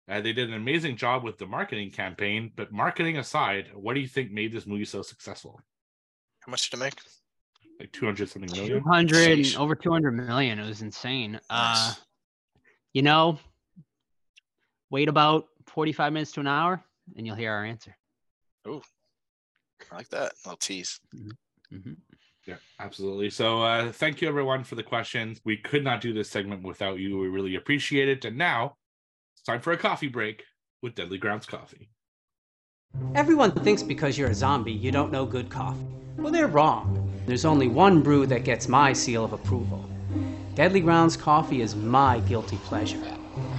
[0.10, 4.00] uh, they did an amazing job with the marketing campaign but marketing aside what do
[4.02, 5.62] you think made this movie so successful
[6.42, 6.96] How much did it make?
[7.80, 10.60] like 200 something million 200 over 200 million.
[10.60, 11.40] It was insane.
[11.50, 12.00] Uh, Nice.
[12.94, 13.40] You know,
[14.90, 16.84] wait about 45 minutes to an hour
[17.16, 17.96] and you'll hear our answer.
[18.66, 18.82] Oh.
[19.92, 20.34] I like that.
[20.46, 21.00] little tease.
[21.74, 21.98] Mhm.
[22.48, 23.30] Yeah, absolutely.
[23.30, 25.40] So uh, thank you everyone for the questions.
[25.46, 27.18] We could not do this segment without you.
[27.20, 28.26] We really appreciate it.
[28.26, 28.78] And now
[29.34, 30.44] it's time for a coffee break
[30.82, 31.90] with Deadly Grounds Coffee.
[33.16, 35.86] Everyone thinks because you're a zombie, you don't know good coffee.
[36.18, 37.10] Well, they're wrong.
[37.26, 39.88] There's only one brew that gets my seal of approval.
[40.56, 43.02] Deadly Grounds coffee is my guilty pleasure.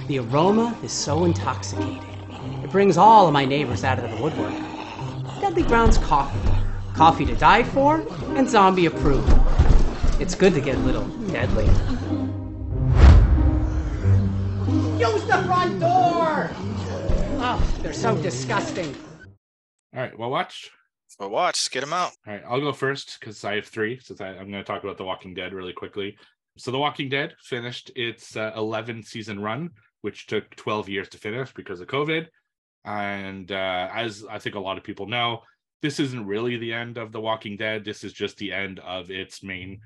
[0.07, 2.03] The aroma is so intoxicating.
[2.63, 4.53] It brings all of my neighbors out of the woodwork.
[5.41, 6.39] Deadly Grounds coffee.
[6.93, 9.27] Coffee to die for and zombie approved.
[10.21, 11.65] It's good to get a little deadly.
[14.99, 16.51] Use the front door!
[17.41, 18.95] Oh, they're so disgusting.
[19.95, 20.69] All right, well watched.
[21.17, 22.11] But watch, get them out.
[22.27, 23.99] All right, I'll go first because I have three.
[23.99, 26.17] Since I, I'm going to talk about The Walking Dead really quickly.
[26.57, 31.17] So, The Walking Dead finished its uh, 11 season run, which took 12 years to
[31.17, 32.27] finish because of COVID.
[32.85, 35.41] And uh, as I think a lot of people know,
[35.81, 37.83] this isn't really the end of The Walking Dead.
[37.83, 39.79] This is just the end of its main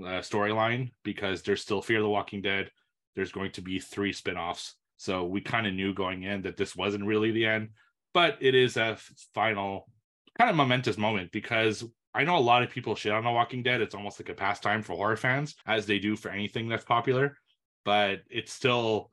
[0.00, 2.70] uh, storyline because there's still Fear of the Walking Dead.
[3.14, 4.74] There's going to be three spin offs.
[4.96, 7.68] So, we kind of knew going in that this wasn't really the end,
[8.14, 8.96] but it is a
[9.34, 9.90] final
[10.38, 11.84] kind of momentous moment because
[12.16, 13.80] I know a lot of people shit on The Walking Dead.
[13.80, 17.36] It's almost like a pastime for horror fans, as they do for anything that's popular.
[17.84, 19.12] But it still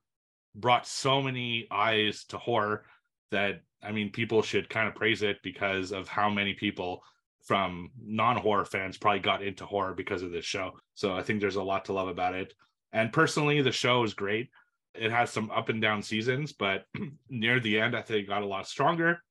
[0.56, 2.86] brought so many eyes to horror
[3.32, 7.04] that I mean, people should kind of praise it because of how many people
[7.44, 10.72] from non-horror fans probably got into horror because of this show.
[10.96, 12.54] So I think there's a lot to love about it.
[12.94, 14.50] And personally, the show is great.
[14.96, 16.86] It has some up and down seasons, but
[17.30, 19.22] near the end, I think it got a lot stronger.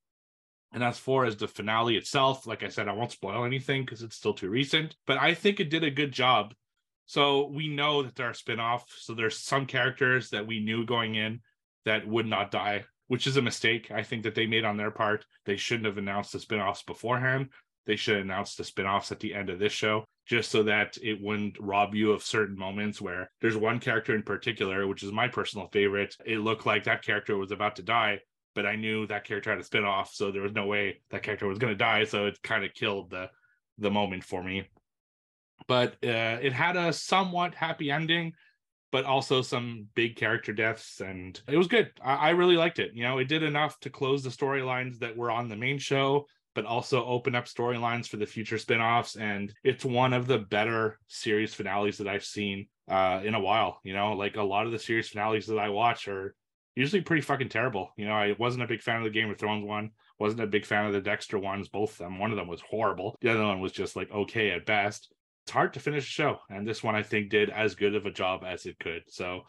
[0.73, 4.03] And as far as the finale itself, like I said, I won't spoil anything because
[4.03, 6.55] it's still too recent, but I think it did a good job.
[7.05, 9.05] So we know that there are spin-offs.
[9.05, 11.41] So there's some characters that we knew going in
[11.85, 14.91] that would not die, which is a mistake I think that they made on their
[14.91, 15.27] part.
[15.45, 17.51] They shouldn't have announced the spin-offs beforehand.
[17.85, 21.21] They should announce the spin-offs at the end of this show, just so that it
[21.21, 25.29] wouldn't rob you of certain moments where there's one character in particular, which is my
[25.29, 26.17] personal favorite.
[26.25, 28.21] It looked like that character was about to die,
[28.55, 31.47] but I knew that character had a spin-off, so there was no way that character
[31.47, 32.05] was going to die.
[32.05, 33.31] So it kind of killed the
[33.79, 34.69] the moment for me.
[35.67, 38.33] But uh, it had a somewhat happy ending,
[38.91, 41.91] but also some big character deaths, and it was good.
[42.05, 42.93] I, I really liked it.
[42.95, 46.27] You know, it did enough to close the storylines that were on the main show,
[46.55, 49.17] but also open up storylines for the future spin-offs.
[49.17, 53.81] And it's one of the better series finales that I've seen uh, in a while.
[53.85, 56.35] You know, like a lot of the series finales that I watch are
[56.75, 57.91] usually pretty fucking terrible.
[57.97, 60.47] You know, I wasn't a big fan of the Game of Thrones one, wasn't a
[60.47, 62.19] big fan of the Dexter ones, both of them.
[62.19, 65.13] One of them was horrible, the other one was just like okay at best.
[65.45, 68.07] It's hard to finish a show, and this one I think did as good of
[68.07, 69.03] a job as it could.
[69.09, 69.43] So,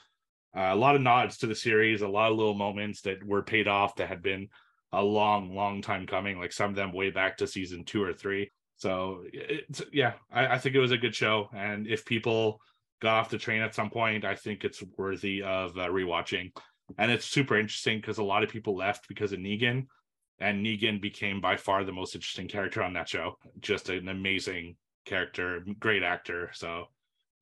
[0.56, 3.44] uh, a lot of nods to the series, a lot of little moments that were
[3.44, 4.50] paid off that had been
[4.92, 8.14] a long, long time coming, like some of them way back to season two or
[8.14, 8.52] three.
[8.78, 9.24] So,
[9.92, 12.60] yeah, I, I think it was a good show, and if people
[13.02, 16.52] got off the train at some point, I think it's worthy of uh, rewatching.
[16.98, 19.88] And it's super interesting because a lot of people left because of Negan,
[20.40, 23.38] and Negan became by far the most interesting character on that show.
[23.60, 26.52] Just an amazing character, great actor.
[26.54, 26.86] So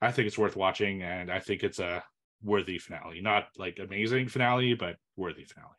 [0.01, 2.03] I think it's worth watching, and I think it's a
[2.43, 3.21] worthy finale.
[3.21, 5.75] Not like amazing finale, but worthy finale.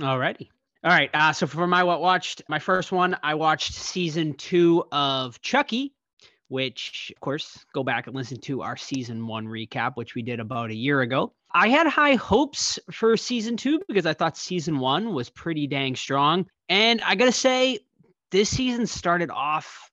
[0.00, 0.48] Alrighty.
[0.82, 1.10] All right.
[1.12, 5.94] Uh, so for my what watched, my first one, I watched season two of Chucky,
[6.50, 10.40] which of course go back and listen to our season one recap, which we did
[10.40, 11.32] about a year ago.
[11.52, 15.94] I had high hopes for season two because I thought season one was pretty dang
[15.94, 16.46] strong.
[16.68, 17.78] And I gotta say,
[18.32, 19.90] this season started off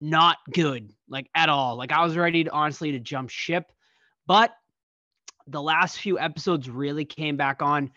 [0.00, 1.76] not good, like at all.
[1.76, 3.72] Like I was ready to honestly to jump ship,
[4.26, 4.52] but
[5.48, 7.90] the last few episodes really came back on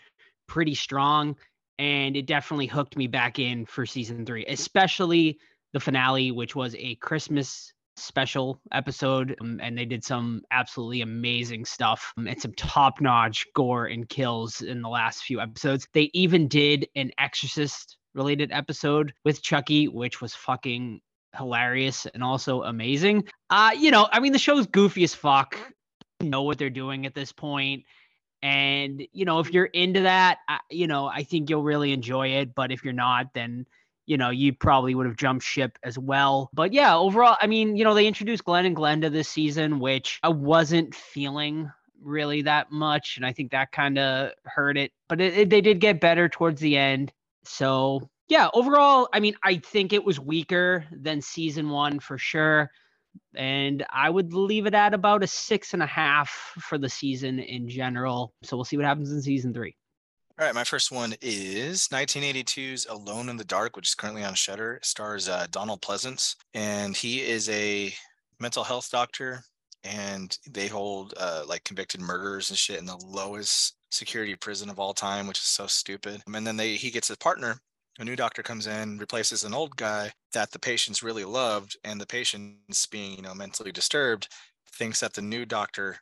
[0.48, 1.36] pretty strong
[1.78, 5.38] and it definitely hooked me back in for season three, especially
[5.74, 9.36] the finale, which was a Christmas special episode.
[9.42, 14.08] Um, and they did some absolutely amazing stuff um, and some top notch gore and
[14.10, 15.88] kills in the last few episodes.
[15.94, 21.02] They even did an Exorcist related episode with Chucky, which was fucking
[21.38, 23.24] hilarious and also amazing.
[23.50, 25.58] Uh, you know, I mean, the show's goofy as fuck.
[26.22, 27.84] Know what they're doing at this point.
[28.44, 32.30] And, you know, if you're into that, I, you know, I think you'll really enjoy
[32.30, 32.56] it.
[32.56, 33.66] But if you're not, then,
[34.12, 36.50] you know, you probably would have jumped ship as well.
[36.52, 40.20] But yeah, overall, I mean, you know, they introduced Glenn and Glenda this season, which
[40.22, 41.72] I wasn't feeling
[42.02, 43.16] really that much.
[43.16, 44.92] And I think that kind of hurt it.
[45.08, 47.14] But it, it, they did get better towards the end.
[47.46, 52.70] So yeah, overall, I mean, I think it was weaker than season one for sure
[53.36, 57.40] and I would leave it at about a six and a half for the season
[57.40, 58.34] in general.
[58.44, 59.76] So we'll see what happens in season three.
[60.42, 64.34] All right, my first one is 1982's Alone in the Dark, which is currently on
[64.34, 64.78] Shudder.
[64.78, 67.94] It stars uh, Donald Pleasence, and he is a
[68.40, 69.44] mental health doctor,
[69.84, 74.80] and they hold uh, like convicted murderers and shit in the lowest security prison of
[74.80, 76.24] all time, which is so stupid.
[76.34, 77.60] And then they he gets a partner
[78.00, 82.02] a new doctor comes in, replaces an old guy that the patient's really loved, and
[82.02, 84.28] the patient's being, you know, mentally disturbed,
[84.74, 85.98] thinks that the new doctor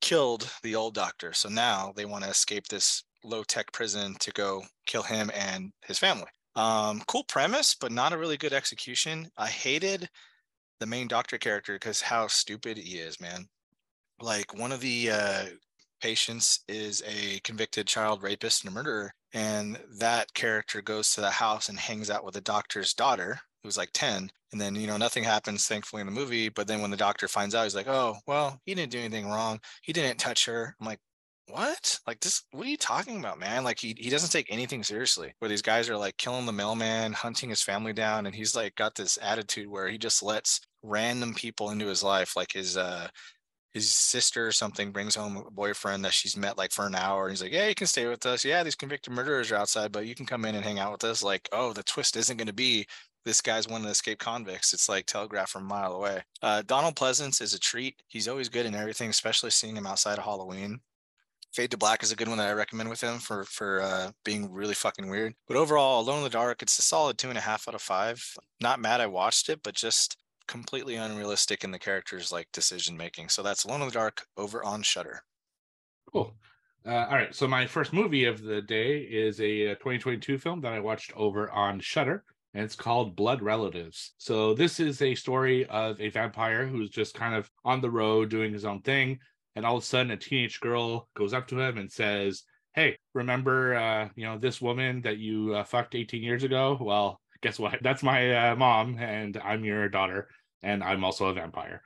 [0.00, 1.34] killed the old doctor.
[1.34, 5.72] So now they want to escape this low tech prison to go kill him and
[5.86, 6.28] his family.
[6.56, 9.28] Um, cool premise, but not a really good execution.
[9.36, 10.08] I hated
[10.80, 13.46] the main doctor character because how stupid he is, man.
[14.20, 15.44] Like one of the uh,
[16.00, 21.30] patients is a convicted child rapist and a murderer, and that character goes to the
[21.30, 24.98] house and hangs out with the doctor's daughter who's like 10 and then you know
[24.98, 27.88] nothing happens thankfully in the movie but then when the doctor finds out he's like
[27.88, 31.00] oh well he didn't do anything wrong he didn't touch her i'm like
[31.48, 34.82] what like this what are you talking about man like he, he doesn't take anything
[34.82, 38.56] seriously where these guys are like killing the mailman hunting his family down and he's
[38.56, 42.76] like got this attitude where he just lets random people into his life like his
[42.76, 43.06] uh
[43.74, 47.24] his sister or something brings home a boyfriend that she's met like for an hour.
[47.24, 48.44] And he's like, Yeah, you can stay with us.
[48.44, 51.02] Yeah, these convicted murderers are outside, but you can come in and hang out with
[51.02, 51.24] us.
[51.24, 52.86] Like, oh, the twist isn't going to be
[53.24, 54.72] this guy's one of the escaped convicts.
[54.74, 56.22] It's like telegraph from a mile away.
[56.40, 57.96] Uh, Donald Pleasence is a treat.
[58.06, 60.80] He's always good in everything, especially seeing him outside of Halloween.
[61.54, 64.10] Fade to Black is a good one that I recommend with him for for uh,
[64.24, 65.34] being really fucking weird.
[65.46, 67.80] But overall, Alone in the Dark, it's a solid two and a half out of
[67.80, 68.20] five.
[68.60, 70.16] Not mad I watched it, but just
[70.48, 73.28] completely unrealistic in the characters like decision making.
[73.28, 75.22] So that's Alone in the Dark over on Shudder.
[76.12, 76.34] Cool.
[76.84, 77.32] Uh, all right.
[77.32, 81.12] So my first movie of the day is a, uh, 2022 film that I watched
[81.14, 84.12] over on Shudder and it's called Blood Relatives.
[84.18, 88.28] So this is a story of a vampire who's just kind of on the road
[88.28, 89.18] doing his own thing,
[89.56, 92.98] and all of a sudden a teenage girl goes up to him and says, "Hey,
[93.14, 96.78] remember, uh, you know, this woman that you uh, fucked 18 years ago?
[96.80, 97.78] Well, guess what?
[97.82, 100.28] That's my uh, mom, and I'm your daughter,
[100.62, 101.82] and I'm also a vampire.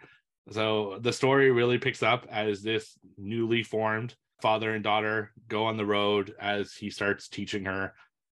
[0.51, 5.77] So the story really picks up as this newly formed father and daughter go on
[5.77, 7.93] the road as he starts teaching her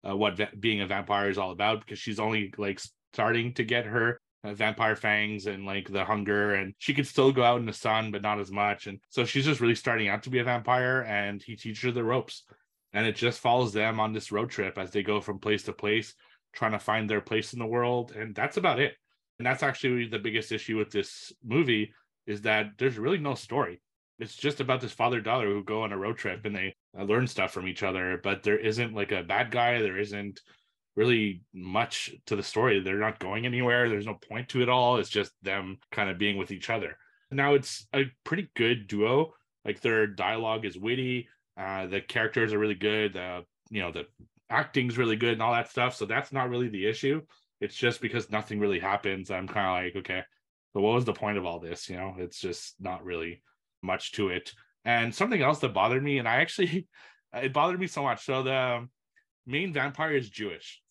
[0.08, 2.82] uh, what va- being a vampire is all about because she's only like
[3.14, 7.44] starting to get her vampire fangs and like the hunger and she could still go
[7.44, 10.22] out in the sun but not as much and so she's just really starting out
[10.22, 12.44] to be a vampire and he teaches her the ropes
[12.94, 15.74] and it just follows them on this road trip as they go from place to
[15.74, 16.14] place
[16.54, 18.94] trying to find their place in the world and that's about it.
[19.40, 21.92] And that's actually the biggest issue with this movie
[22.28, 23.82] is that there's really no story.
[24.20, 27.04] It's just about this father daughter who go on a road trip and they uh,
[27.04, 30.40] learn stuff from each other but there isn't like a bad guy there isn't
[30.96, 34.98] really much to the story they're not going anywhere there's no point to it all
[34.98, 36.98] it's just them kind of being with each other
[37.32, 39.34] now it's a pretty good duo
[39.66, 41.28] like their dialogue is witty
[41.58, 44.06] uh, the characters are really good uh, you know the
[44.54, 45.96] acting's really good and all that stuff.
[45.96, 47.22] So that's not really the issue.
[47.60, 49.32] It's just because nothing really happens.
[49.32, 50.24] I'm kind of like, okay,
[50.74, 51.90] but what was the point of all this?
[51.90, 53.42] You know, it's just not really
[53.82, 54.54] much to it.
[54.86, 56.88] And something else that bothered me, and I actually,
[57.34, 58.26] it bothered me so much.
[58.26, 58.88] So the
[59.46, 60.82] main vampire is Jewish.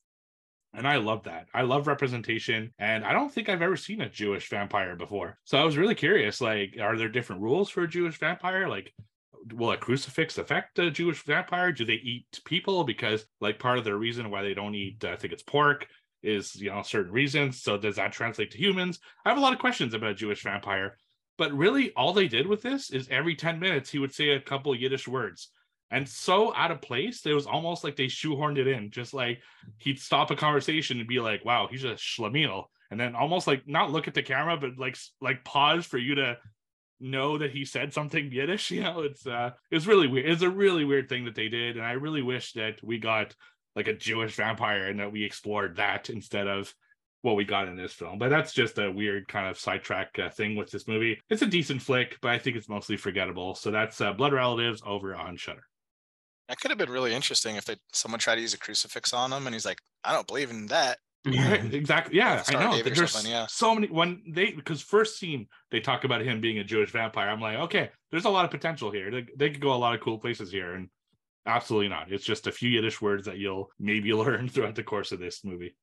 [0.75, 1.49] And I love that.
[1.53, 2.73] I love representation.
[2.79, 5.39] And I don't think I've ever seen a Jewish vampire before.
[5.45, 8.69] So I was really curious like, are there different rules for a Jewish vampire?
[8.69, 8.95] Like,
[9.53, 11.73] will a crucifix affect a Jewish vampire?
[11.73, 12.85] Do they eat people?
[12.85, 15.89] Because, like, part of the reason why they don't eat, I think it's pork,
[16.23, 17.61] is, you know, certain reasons.
[17.63, 18.99] So does that translate to humans?
[19.25, 20.97] I have a lot of questions about a Jewish vampire.
[21.39, 24.41] But really, all they did with this is every 10 minutes, he would say a
[24.41, 25.51] couple Yiddish words
[25.93, 27.25] and so out of place.
[27.27, 28.91] It was almost like they shoehorned it in.
[28.91, 29.41] Just like
[29.79, 33.69] he'd stop a conversation and be like, "Wow, he's a schlemiel," and then almost like
[33.69, 36.39] not look at the camera, but like like pause for you to
[36.99, 38.71] know that he said something Yiddish.
[38.73, 40.31] You know, it's uh, it's really weird.
[40.31, 43.37] It's a really weird thing that they did, and I really wish that we got
[43.77, 46.75] like a Jewish vampire and that we explored that instead of
[47.23, 48.19] what we got in this film.
[48.19, 51.21] But that's just a weird kind of sidetrack uh, thing with this movie.
[51.31, 53.55] It's a decent flick, but I think it's mostly forgettable.
[53.55, 55.65] So that's uh, Blood Relatives over on Shudder.
[56.53, 59.33] That could have been really interesting if they someone tried to use a crucifix on
[59.33, 60.99] him and he's like, I don't believe in that.
[61.25, 62.19] Right, exactly.
[62.19, 62.83] Yeah, I know.
[62.83, 63.47] There's yeah.
[63.49, 67.31] so many when they because first scene they talk about him being a Jewish vampire.
[67.31, 69.11] I'm like, okay, there's a lot of potential here.
[69.11, 70.91] They, they could go a lot of cool places here, and
[71.47, 72.13] absolutely not.
[72.13, 75.45] It's just a few Yiddish words that you'll maybe learn throughout the course of this
[75.45, 75.75] movie.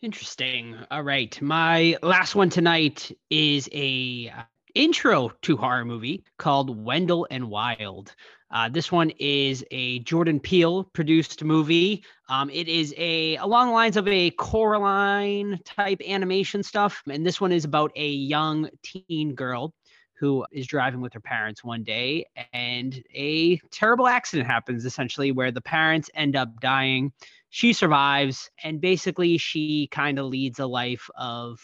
[0.00, 0.78] Interesting.
[0.90, 4.42] All right, my last one tonight is a uh,
[4.74, 8.14] intro to horror movie called Wendell and Wild.
[8.52, 12.04] Uh, this one is a Jordan Peele produced movie.
[12.28, 17.40] Um, it is a along the lines of a Coraline type animation stuff, and this
[17.40, 19.72] one is about a young teen girl
[20.18, 24.84] who is driving with her parents one day, and a terrible accident happens.
[24.84, 27.12] Essentially, where the parents end up dying.
[27.50, 31.60] She survives, and basically, she kind of leads a life of,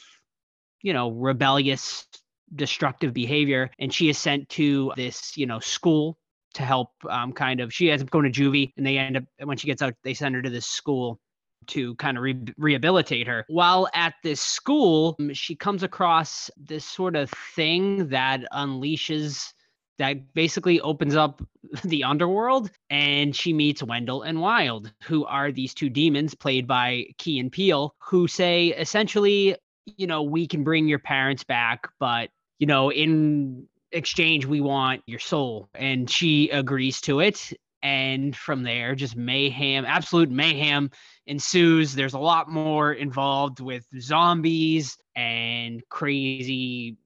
[0.82, 2.06] you know, rebellious
[2.54, 6.16] destructive behavior and she is sent to this you know school
[6.54, 9.24] to help um, kind of she ends up going to juvie and they end up
[9.42, 11.20] when she gets out they send her to this school
[11.66, 13.44] to kind of re- rehabilitate her.
[13.48, 19.52] While at this school um, she comes across this sort of thing that unleashes
[19.98, 21.42] that basically opens up
[21.84, 27.06] the underworld and she meets Wendell and Wild, who are these two demons played by
[27.18, 29.56] Key and Peele, who say essentially,
[29.86, 35.02] you know, we can bring your parents back, but you know, in exchange we want
[35.06, 40.90] your soul and she agrees to it and from there just mayhem absolute mayhem
[41.26, 46.96] ensues there's a lot more involved with zombies and crazy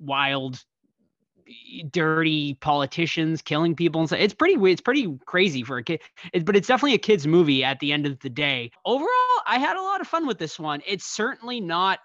[0.00, 0.58] wild
[1.90, 4.20] dirty politicians killing people and stuff.
[4.20, 6.00] It's pretty it's pretty crazy for a kid.
[6.32, 8.70] It, but it's definitely a kids movie at the end of the day.
[8.84, 9.08] Overall,
[9.46, 10.82] I had a lot of fun with this one.
[10.86, 11.98] It's certainly not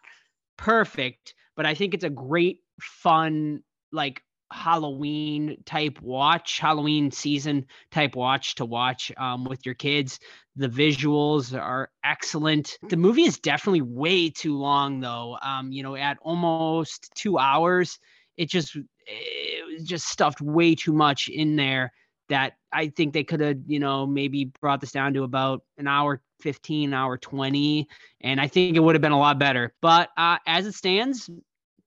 [0.57, 8.15] perfect, but I think it's a great fun like Halloween type watch, Halloween season type
[8.15, 10.19] watch to watch um, with your kids.
[10.55, 12.77] The visuals are excellent.
[12.89, 15.37] The movie is definitely way too long, though.
[15.41, 17.99] Um, you know, at almost two hours,
[18.37, 21.91] it just it just stuffed way too much in there.
[22.29, 25.87] That I think they could have, you know, maybe brought this down to about an
[25.87, 27.87] hour 15, hour 20,
[28.21, 29.73] and I think it would have been a lot better.
[29.81, 31.29] But uh, as it stands,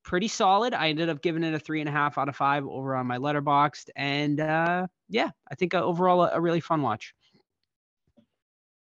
[0.02, 0.74] pretty solid.
[0.74, 3.06] I ended up giving it a three and a half out of five over on
[3.06, 7.14] my Letterboxd, and uh, yeah, I think uh, overall a, a, really fun watch.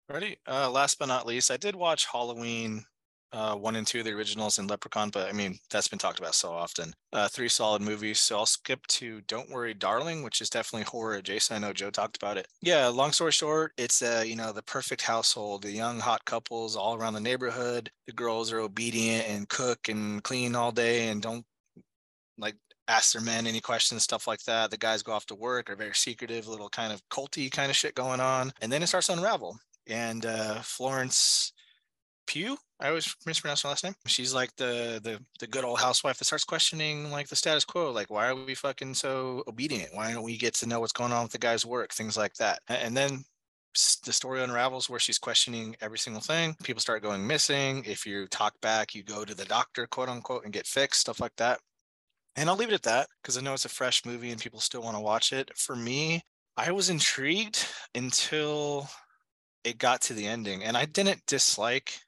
[0.10, 0.38] Ready?
[0.48, 2.86] Uh, last but not least, I did watch Halloween
[3.33, 6.35] uh, one and two, the originals, and Leprechaun, but I mean, that's been talked about
[6.35, 6.93] so often.
[7.11, 8.19] Uh, three solid movies.
[8.19, 11.57] So I'll skip to Don't Worry, Darling, which is definitely horror adjacent.
[11.57, 12.47] I know Joe talked about it.
[12.61, 16.75] Yeah, long story short, it's, uh, you know, the perfect household, the young, hot couples
[16.75, 17.91] all around the neighborhood.
[18.05, 21.45] The girls are obedient and cook and clean all day and don't
[22.37, 22.55] like
[22.87, 24.71] ask their men any questions, stuff like that.
[24.71, 27.75] The guys go off to work, are very secretive, little kind of culty kind of
[27.75, 28.53] shit going on.
[28.61, 29.57] And then it starts to unravel.
[29.87, 31.51] And uh, Florence
[32.27, 32.57] Pugh.
[32.79, 33.95] I always mispronounce her last name.
[34.05, 37.91] She's like the the the good old housewife that starts questioning like the status quo,
[37.91, 39.95] like why are we fucking so obedient?
[39.95, 41.91] Why don't we get to know what's going on with the guy's work?
[41.91, 42.59] Things like that.
[42.67, 43.23] And then
[44.05, 46.55] the story unravels where she's questioning every single thing.
[46.63, 47.84] People start going missing.
[47.86, 51.19] If you talk back, you go to the doctor, quote unquote, and get fixed, stuff
[51.19, 51.59] like that.
[52.36, 54.59] And I'll leave it at that because I know it's a fresh movie and people
[54.59, 55.51] still want to watch it.
[55.55, 56.21] For me,
[56.55, 57.65] I was intrigued
[57.95, 58.88] until
[59.63, 61.99] it got to the ending, and I didn't dislike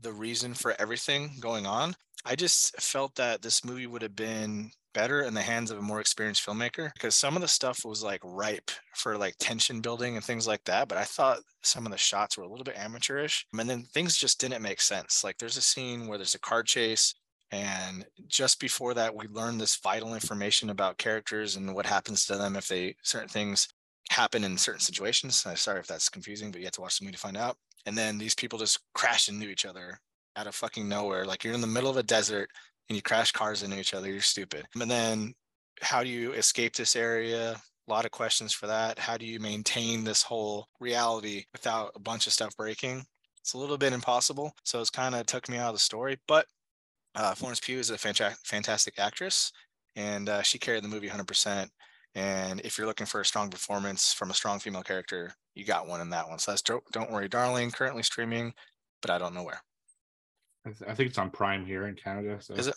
[0.00, 1.94] the reason for everything going on.
[2.24, 5.82] I just felt that this movie would have been better in the hands of a
[5.82, 10.16] more experienced filmmaker because some of the stuff was like ripe for like tension building
[10.16, 10.88] and things like that.
[10.88, 13.46] But I thought some of the shots were a little bit amateurish.
[13.58, 15.24] And then things just didn't make sense.
[15.24, 17.14] Like there's a scene where there's a car chase
[17.50, 22.36] And just before that, we learn this vital information about characters and what happens to
[22.36, 23.68] them if they certain things
[24.10, 25.44] happen in certain situations.
[25.54, 27.56] Sorry if that's confusing, but you have to watch the movie to find out.
[27.86, 29.98] And then these people just crash into each other
[30.36, 31.24] out of fucking nowhere.
[31.24, 32.50] Like you're in the middle of a desert
[32.88, 34.10] and you crash cars into each other.
[34.10, 34.66] You're stupid.
[34.80, 35.34] And then
[35.80, 37.60] how do you escape this area?
[37.86, 38.98] A lot of questions for that.
[38.98, 43.04] How do you maintain this whole reality without a bunch of stuff breaking?
[43.40, 44.52] It's a little bit impossible.
[44.64, 46.18] So it's kind of took me out of the story.
[46.26, 46.46] But
[47.14, 49.52] uh, Florence Pugh is a fanta- fantastic actress
[49.96, 51.68] and uh, she carried the movie 100%.
[52.14, 55.88] And if you're looking for a strong performance from a strong female character, you got
[55.88, 56.38] one in that one.
[56.38, 58.54] So that's Don't, don't Worry Darling, currently streaming,
[59.02, 59.60] but I don't know where.
[60.66, 62.38] I, th- I think it's on Prime here in Canada.
[62.40, 62.74] So Is it?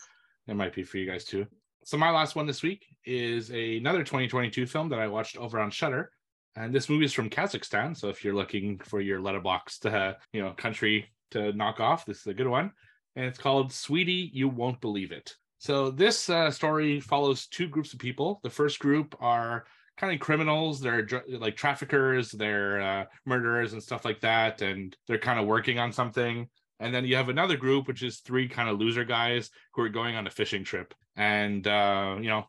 [0.47, 1.45] It might be for you guys too.
[1.83, 5.59] So my last one this week is a, another 2022 film that I watched over
[5.59, 6.11] on Shudder,
[6.55, 7.95] and this movie is from Kazakhstan.
[7.95, 12.19] So if you're looking for your Letterboxd, uh, you know, country to knock off, this
[12.19, 12.71] is a good one.
[13.15, 17.93] And it's called "Sweetie, You Won't Believe It." So this uh, story follows two groups
[17.93, 18.39] of people.
[18.43, 19.65] The first group are
[19.97, 20.79] kind of criminals.
[20.79, 25.47] They're dr- like traffickers, they're uh, murderers and stuff like that, and they're kind of
[25.47, 26.47] working on something.
[26.79, 29.89] And then you have another group, which is three kind of loser guys who are
[29.89, 30.93] going on a fishing trip.
[31.15, 32.45] And, uh, you know,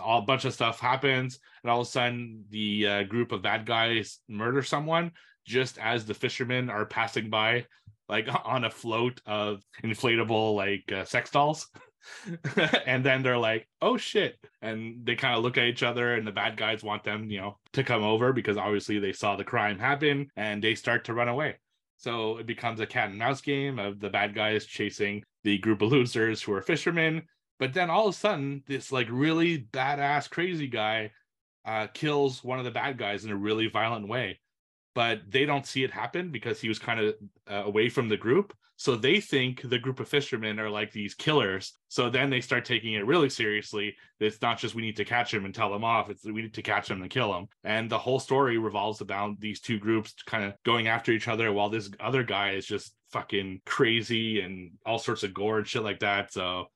[0.00, 1.40] all, a bunch of stuff happens.
[1.62, 5.12] And all of a sudden, the uh, group of bad guys murder someone
[5.44, 7.66] just as the fishermen are passing by,
[8.08, 11.66] like on a float of inflatable, like uh, sex dolls.
[12.86, 14.36] and then they're like, oh shit.
[14.62, 17.40] And they kind of look at each other, and the bad guys want them, you
[17.40, 21.14] know, to come over because obviously they saw the crime happen and they start to
[21.14, 21.56] run away.
[21.96, 25.82] So it becomes a cat and mouse game of the bad guys chasing the group
[25.82, 27.22] of losers who are fishermen.
[27.58, 31.10] But then all of a sudden, this like really badass crazy guy
[31.64, 34.40] uh, kills one of the bad guys in a really violent way.
[34.94, 37.14] But they don't see it happen because he was kind of
[37.50, 38.54] uh, away from the group.
[38.78, 41.72] So they think the group of fishermen are like these killers.
[41.88, 43.96] So then they start taking it really seriously.
[44.20, 46.10] It's not just we need to catch him and tell them off.
[46.10, 47.48] It's we need to catch him and kill him.
[47.64, 51.52] And the whole story revolves about these two groups kind of going after each other
[51.52, 55.82] while this other guy is just fucking crazy and all sorts of gore and shit
[55.82, 56.32] like that.
[56.32, 56.66] So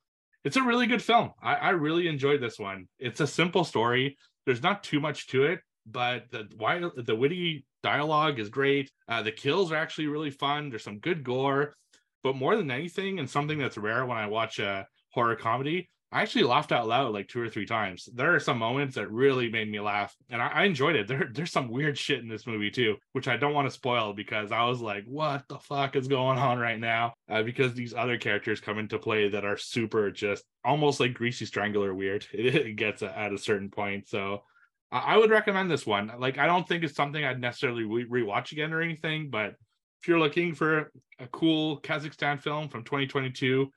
[0.45, 1.31] it's a really good film.
[1.41, 2.89] I, I really enjoyed this one.
[2.99, 4.19] It's a simple story.
[4.45, 8.91] There's not too much to it, but the why the witty dialogue is great.
[9.09, 10.69] Uh, the kills are actually really fun.
[10.69, 11.75] There's some good gore.
[12.23, 16.21] But more than anything, and something that's rare when I watch a horror comedy, I
[16.21, 18.07] actually laughed out loud like two or three times.
[18.15, 21.09] There are some moments that really made me laugh, and I, I enjoyed it.
[21.13, 24.13] There, there's some weird shit in this movie too, which I don't want to spoil
[24.13, 27.95] because I was like, "What the fuck is going on right now?" Uh, because these
[27.95, 32.27] other characters come into play that are super, just almost like greasy strangler weird.
[32.33, 34.43] It, it gets at a certain point, so
[34.93, 36.13] I would recommend this one.
[36.19, 39.55] Like, I don't think it's something I'd necessarily re- rewatch again or anything, but
[40.03, 40.91] if you're looking for
[41.21, 43.71] a cool Kazakhstan film from 2022,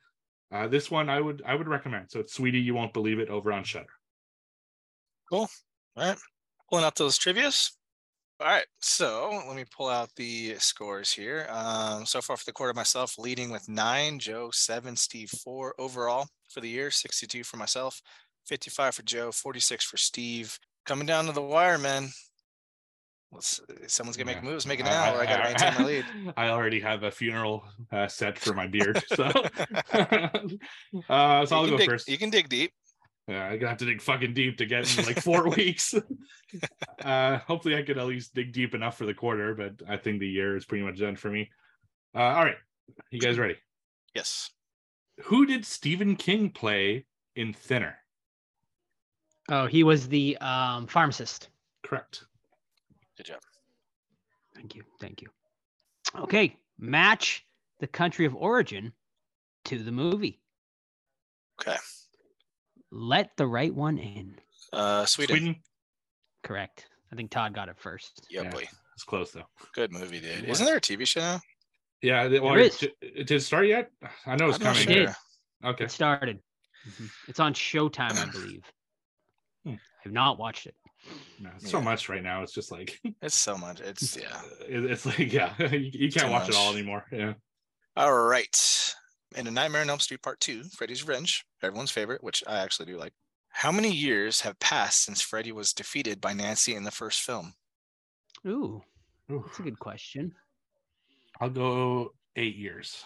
[0.52, 2.10] uh, this one I would I would recommend.
[2.10, 3.86] So it's Sweetie, you won't believe it over on Shudder.
[5.30, 5.48] Cool.
[5.96, 6.18] All right.
[6.70, 7.74] Pulling out those trivias.
[8.40, 8.66] All right.
[8.80, 11.48] So let me pull out the scores here.
[11.50, 16.28] Um, so far for the quarter myself, leading with nine, Joe seven, Steve four overall
[16.50, 18.02] for the year, 62 for myself,
[18.48, 20.58] 55 for Joe, 46 for Steve.
[20.88, 22.10] Coming down to the wire, man.
[23.36, 24.50] Let's, someone's gonna make Yeah.
[24.50, 26.06] moves, make it now, or I gotta maintain my lead.
[26.38, 29.24] I already have a funeral uh, set for my beard, so
[29.94, 32.08] uh, so I'll you, go can dig, first.
[32.10, 32.72] you can dig deep.
[33.28, 35.94] Yeah, I'm gonna have to dig fucking deep to get in like four weeks.
[37.04, 40.20] uh, hopefully, I could at least dig deep enough for the quarter, but I think
[40.20, 41.50] the year is pretty much done for me.
[42.16, 42.58] Uh, all right,
[43.12, 43.56] you guys ready?
[44.14, 44.52] Yes.
[45.24, 47.06] Who did Stephen King play
[47.36, 47.98] in Thinner?
[49.50, 51.50] Oh, he was the um, pharmacist.
[51.84, 52.26] Correct.
[54.68, 54.86] Good job.
[55.00, 55.30] Thank you.
[56.16, 56.24] Thank you.
[56.24, 56.58] Okay.
[56.80, 57.46] Match
[57.80, 58.94] the country of origin
[59.66, 60.40] to the movie.
[61.62, 61.78] Okay.
[62.92, 64.36] Let the right one in.
[64.72, 65.38] Uh, Sweden.
[65.38, 65.56] Sweden.
[66.44, 66.88] Correct.
[67.12, 68.26] I think Todd got it first.
[68.30, 68.50] Yeah, Yeah.
[68.52, 68.64] boy.
[68.94, 69.46] It's close though.
[69.74, 70.42] Good movie, dude.
[70.42, 70.50] What?
[70.50, 71.40] Isn't there a TV show now?
[72.02, 72.28] Yeah.
[72.28, 72.78] Well, There is.
[72.78, 73.92] Did, did it start yet?
[74.26, 74.84] I know it's I'm not coming.
[74.88, 75.06] Sure.
[75.08, 75.16] did.
[75.66, 75.84] Okay.
[75.86, 76.40] It started.
[76.88, 77.10] Mhm.
[77.28, 78.64] It's on Showtime, I believe.
[79.66, 79.76] Hmm.
[80.06, 80.76] I've not watched it.
[81.40, 82.42] No, it's so much right now.
[82.44, 83.82] It's just like It's so much.
[83.82, 84.42] It's yeah.
[84.68, 87.06] it- it's like yeah, you, you can't Too watch it all anymore.
[87.12, 87.34] Yeah.
[87.98, 88.94] All right.
[89.36, 92.86] In A Nightmare on Elm Street Part 2, Freddy's Revenge, everyone's favorite, which I actually
[92.86, 93.14] do like.
[93.50, 97.54] How many years have passed since Freddy was defeated by Nancy in the first film?
[98.48, 98.82] Ooh,
[99.32, 100.34] Ooh, that's a good question.
[101.42, 103.04] I'll go eight years.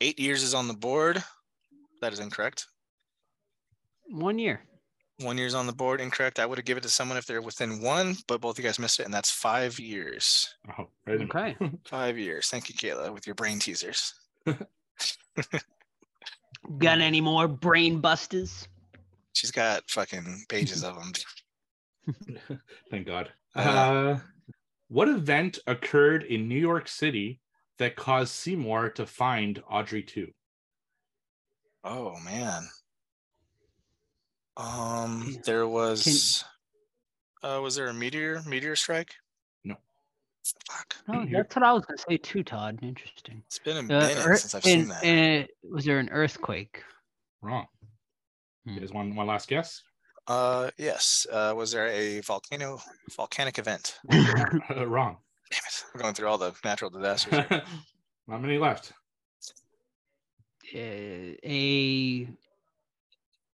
[0.00, 1.22] Eight years is on the board.
[2.00, 2.66] That is incorrect.
[4.08, 4.62] One year.
[5.22, 6.38] One year's on the board, incorrect.
[6.38, 8.68] I would have given it to someone if they're within one, but both of you
[8.68, 10.54] guys missed it, and that's five years.
[10.78, 11.56] Oh, right Okay.
[11.84, 12.48] Five years.
[12.48, 14.14] Thank you, Kayla, with your brain teasers.
[16.78, 18.68] Got any more brain busters?
[19.32, 21.12] She's got fucking pages of them.
[22.90, 23.32] Thank God.
[23.56, 23.70] Yeah.
[23.70, 24.18] Uh,
[24.88, 27.40] what event occurred in New York City
[27.78, 30.34] that caused Seymour to find Audrey II?
[31.82, 32.68] Oh man.
[34.56, 36.44] Um, there was.
[37.42, 39.14] Uh, was there a meteor meteor strike?
[39.64, 39.74] No.
[40.70, 40.94] Fuck.
[41.08, 42.78] Oh, that's what I was gonna say too, Todd.
[42.82, 43.42] Interesting.
[43.46, 45.04] It's been a Uh, minute ear- since I've in- seen that.
[45.04, 46.82] in- was there an earthquake?
[47.40, 47.66] Wrong.
[48.64, 48.74] Hmm.
[48.74, 49.82] You guys one one last guess?
[50.28, 51.26] Uh, yes.
[51.32, 52.80] Uh, was there a volcano
[53.16, 53.98] volcanic event?
[54.12, 55.16] Uh, wrong.
[55.50, 55.84] Damn it!
[55.94, 57.44] We're going through all the natural disasters.
[57.48, 57.62] here.
[58.30, 58.92] How many left?
[60.74, 60.78] Uh,
[61.44, 62.28] a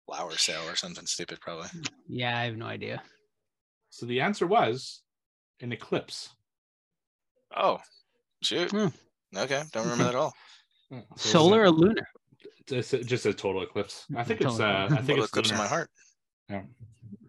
[0.06, 1.68] Flower sale or something stupid, probably.
[2.08, 3.02] yeah, I have no idea.
[3.90, 5.02] So the answer was
[5.62, 6.30] an eclipse.
[7.56, 7.80] Oh,
[8.44, 8.70] shoot.
[8.72, 8.88] Hmm.
[9.36, 10.34] Okay, don't remember that at all.
[11.16, 12.08] So Solar a- or lunar?
[12.68, 14.06] just, just a total eclipse.
[14.16, 15.64] I think it's Total uh, I think Total it's eclipse in lunar.
[15.64, 15.90] my heart.
[16.50, 16.62] Yeah.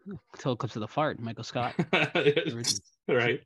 [0.36, 1.74] Total eclipse of the fart, Michael Scott.
[3.08, 3.40] right.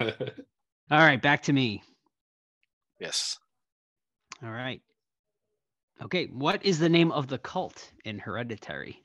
[0.00, 1.82] All right, back to me.
[3.00, 3.38] Yes.
[4.42, 4.80] All right.
[6.02, 9.00] Okay, what is the name of the cult in Hereditary?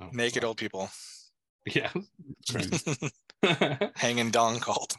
[0.00, 0.48] Oh, Naked fuck.
[0.48, 0.88] old people
[1.66, 1.90] Yeah.
[3.96, 4.96] Hanging dong cult.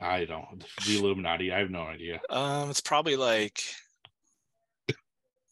[0.00, 0.64] I don't.
[0.86, 1.52] The Illuminati.
[1.52, 2.20] I have no idea.
[2.30, 3.62] Um, it's probably like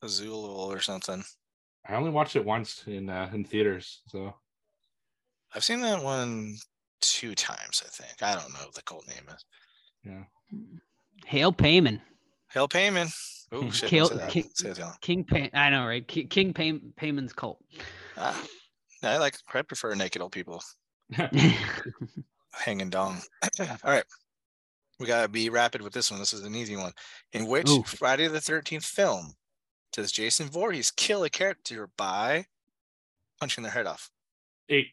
[0.02, 1.22] Azul or something.
[1.86, 4.00] I only watched it once in uh, in theaters.
[4.08, 4.34] So
[5.54, 6.56] I've seen that one
[7.00, 8.22] two times, I think.
[8.22, 9.44] I don't know what the cult name is.
[10.04, 10.24] Yeah.
[11.26, 12.00] Hail Paimon.
[12.52, 13.12] Hail Paimon.
[13.52, 13.88] Oh shit.
[13.90, 14.30] Kill- Say that.
[14.30, 14.92] ki- Say it, yeah.
[15.00, 16.06] King Pay I know, right?
[16.06, 17.62] Ki- King Pay- Paimon's cult.
[18.16, 18.42] Ah,
[19.02, 19.36] I like.
[19.54, 20.62] I prefer naked old people
[22.52, 23.20] hanging dong.
[23.60, 24.04] All right.
[25.00, 26.18] We gotta be rapid with this one.
[26.20, 26.92] This is an easy one.
[27.32, 27.82] In which Ooh.
[27.84, 29.32] Friday the Thirteenth film
[29.92, 32.46] does Jason Voorhees kill a character by
[33.40, 34.10] punching their head off?
[34.68, 34.88] eight.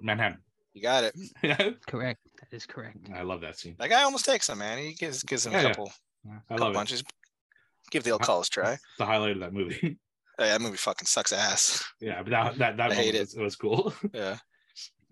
[0.00, 0.38] Manhattan.
[0.72, 1.14] You got it.
[1.86, 2.20] Correct.
[2.40, 3.10] That is correct.
[3.14, 3.76] I love that scene.
[3.78, 4.78] That guy almost takes him, man.
[4.78, 5.74] He gives gives him Yeah, a yeah.
[6.24, 7.02] Couple, I couple love it.
[7.90, 8.72] Give the old college try.
[8.74, 9.98] It's the highlight of that movie.
[10.38, 11.84] Hey, that movie fucking sucks ass.
[12.00, 13.20] yeah, but that that that I hate it.
[13.20, 13.92] was, it was cool.
[14.14, 14.38] Yeah,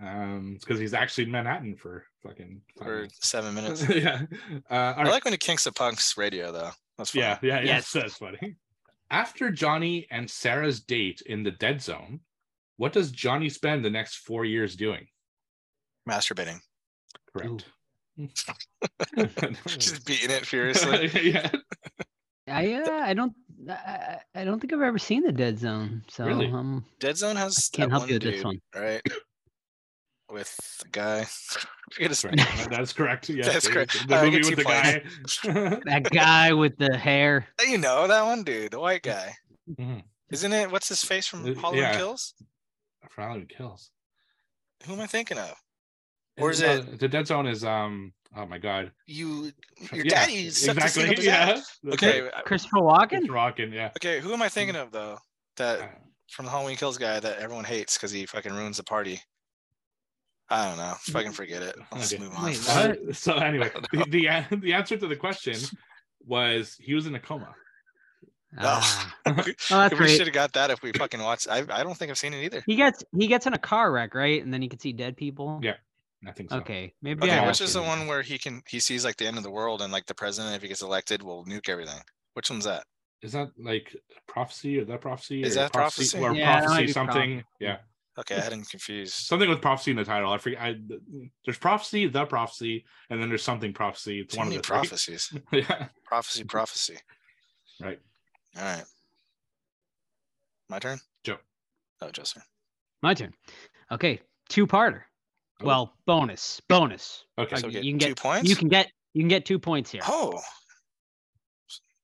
[0.03, 3.29] Um, it's because he's actually in Manhattan for fucking five for minutes.
[3.29, 3.87] seven minutes.
[3.91, 4.23] yeah.
[4.71, 5.11] Uh, I right.
[5.11, 6.71] like when he kinks the punks radio though.
[6.97, 7.21] That's fun.
[7.21, 7.65] Yeah, yeah, yeah.
[7.67, 7.93] Yes.
[7.93, 8.57] That's funny.
[9.11, 12.21] After Johnny and Sarah's date in the dead zone,
[12.79, 15.07] what does Johnny spend the next four years doing?
[16.09, 16.61] Masturbating,
[17.37, 17.67] Correct.
[19.66, 21.09] just beating it furiously.
[21.31, 21.51] yeah.
[22.49, 23.33] I uh, I don't
[23.68, 26.03] I, I- I don't think I've ever seen the Dead Zone.
[26.09, 26.47] So Really?
[26.51, 28.61] um Dead Zone has can't that help you one with this one.
[28.75, 29.03] right?
[30.31, 31.27] With the guy.
[31.93, 32.68] Forget his Right.
[32.71, 33.29] That's correct.
[33.29, 34.07] Yes, That's correct.
[34.09, 35.03] The All right, movie with the guy.
[35.87, 37.49] that guy with the hair.
[37.66, 39.35] You know that one dude, the white guy.
[39.79, 40.03] Mhm.
[40.31, 40.71] Isn't it?
[40.71, 41.97] What's his face from Uh, Halloween yeah.
[41.97, 42.35] Kills?
[43.11, 43.91] For Halloween Kills.
[44.87, 45.53] Who am I thinking of?
[46.41, 47.47] Or is No, it- the dead zone?
[47.47, 48.12] Is um.
[48.36, 48.93] Oh my god.
[49.07, 49.51] You,
[49.93, 51.11] your Yeah, daddy sucked the skin exactly.
[51.11, 51.32] up his Yeah.
[51.59, 51.78] ass.
[51.82, 52.32] That's Okay, right.
[52.36, 53.12] I- Christopher Walken?
[53.22, 53.72] It's rocking.
[53.72, 53.91] Yeah.
[53.99, 54.20] okay.
[54.20, 55.18] Who am I thinking of though?
[55.57, 55.86] That Uh,
[56.30, 59.20] from the Halloween Kills guy that everyone hates because he fucking ruins the party.
[60.49, 60.95] I don't know.
[61.12, 61.76] Fucking forget it.
[61.93, 62.22] Let's Okay.
[62.22, 62.45] move on.
[62.47, 64.05] Wait, Uh, so anyway, the,
[64.51, 65.57] the the answer to the question
[66.26, 67.55] was he was in a coma.
[68.59, 69.14] Ah.
[69.26, 71.49] we Oh, that's we should have got that if we fucking watched.
[71.49, 72.62] I, I don't think I've seen it either.
[72.66, 74.43] He gets he gets in a car wreck, right?
[74.43, 75.61] And then you can see dead people.
[75.62, 75.74] Yeah,
[76.27, 76.59] I think so.
[76.59, 77.23] Okay, maybe.
[77.23, 79.43] Okay, I which is the one where he can he sees like the end of
[79.43, 82.01] the world and like the president if he gets elected will nuke everything.
[82.35, 82.85] Which one's that?
[83.23, 83.95] Is that like
[84.27, 85.43] prophecy or that prophecy?
[85.43, 86.18] Is or that prophecy?
[86.18, 87.14] Or Yeah, prophecy something?
[87.14, 87.45] prophecy.
[87.59, 87.77] Yeah,
[88.18, 89.14] Okay, I had him confused.
[89.14, 90.33] something with prophecy in the title.
[90.33, 90.61] I forget.
[90.61, 90.77] I,
[91.45, 94.21] there's prophecy, the prophecy, and then there's something prophecy.
[94.21, 95.33] It's Too one of the prophecies.
[95.53, 96.99] yeah, Prophecy, prophecy.
[97.81, 97.99] right.
[98.57, 98.85] All right.
[100.68, 100.99] My turn.
[101.25, 101.39] Joe.
[102.03, 102.43] Oh, Joe's turn.
[103.03, 103.33] My turn.
[103.91, 105.03] Okay, two parter.
[105.63, 107.25] Well, bonus, bonus.
[107.39, 107.57] Okay.
[107.57, 108.49] So we get you can two get points.
[108.49, 110.03] you can get you can get two points here.
[110.07, 110.41] Oh,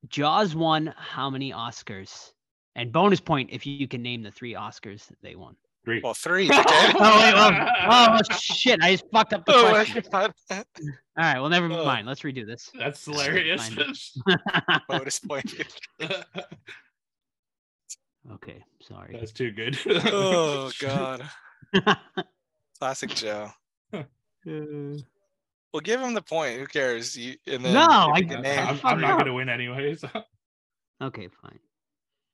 [0.09, 2.33] Jaws won how many Oscars?
[2.75, 5.57] And bonus point if you can name the three Oscars that they won.
[5.85, 6.01] Three.
[6.03, 6.51] well, three.
[6.53, 8.81] Oh wait, oh, oh shit!
[8.83, 10.03] I just fucked up the Oh question.
[10.13, 10.25] All
[11.17, 11.85] right, well, never Oh.
[11.85, 12.07] mind.
[12.07, 12.71] Let's redo this.
[12.79, 13.71] That's hilarious.
[14.89, 15.55] Bonus point.
[18.33, 19.17] okay, sorry.
[19.19, 19.79] That's too good.
[20.07, 21.23] Oh god.
[22.79, 23.51] Classic Joe.
[25.73, 26.59] Well, give him the point.
[26.59, 27.17] Who cares?
[27.19, 29.17] You, and then No, I- you get named- I'm, I'm not off.
[29.19, 30.05] going to win anyways.
[31.03, 31.59] okay, fine.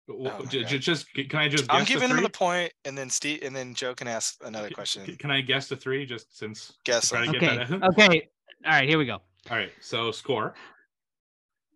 [0.07, 0.69] Well, oh my ju- God.
[0.81, 1.65] just can I just?
[1.69, 2.25] I'm guess the giving him three?
[2.25, 5.07] the point, and then Steve, and then Joe can ask another C- question.
[5.07, 6.05] c- Can I guess the three?
[6.07, 7.83] Just since Guess try to get Okay, that.
[7.99, 8.29] okay.
[8.65, 9.15] All right, here we go.
[9.51, 9.73] All right.
[9.81, 10.55] So score.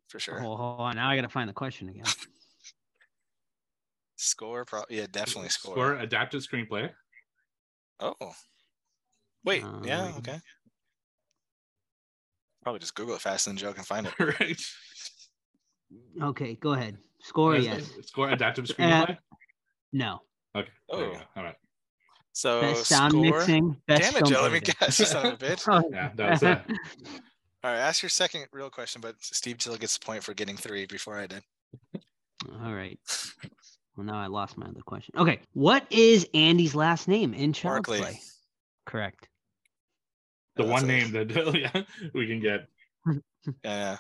[0.09, 0.41] for sure.
[0.41, 0.97] Oh, hold on.
[0.97, 2.05] Now I got to find the question again.
[4.17, 5.75] Score, pro- yeah, definitely score.
[5.75, 6.91] Score adapted screenplay.
[8.01, 8.15] Oh,
[9.47, 10.39] wait, yeah, Um, okay.
[12.63, 14.15] Probably just Google it faster than Joe can find it.
[14.41, 14.61] right.
[16.21, 16.99] Okay, go ahead.
[17.23, 18.09] Score, Yes, yes.
[18.09, 19.17] Score adaptive screenplay.
[19.93, 20.19] No.
[20.55, 20.69] okay.
[20.91, 21.17] Oh.
[21.37, 21.55] All right.
[22.33, 23.23] So Best sound score.
[23.39, 23.77] mixing.
[23.87, 24.43] Best Damn it, film Joe.
[24.43, 24.75] Let me editing.
[24.81, 24.99] guess.
[25.01, 25.91] You son of a bitch.
[25.93, 26.59] Yeah, that was it.
[27.65, 30.57] All right, ask your second real question, but Steve still gets a point for getting
[30.57, 31.43] three before I did.
[32.63, 32.99] All right.
[33.97, 35.15] Well, now I lost my other question.
[35.19, 35.41] Okay.
[35.55, 38.01] What is Andy's last name in Child's Barclay.
[38.01, 38.21] Play?
[38.85, 39.29] Correct.
[40.57, 41.83] The Yeah, one name that yeah,
[42.15, 42.67] we can get.
[43.65, 43.99] Yeah.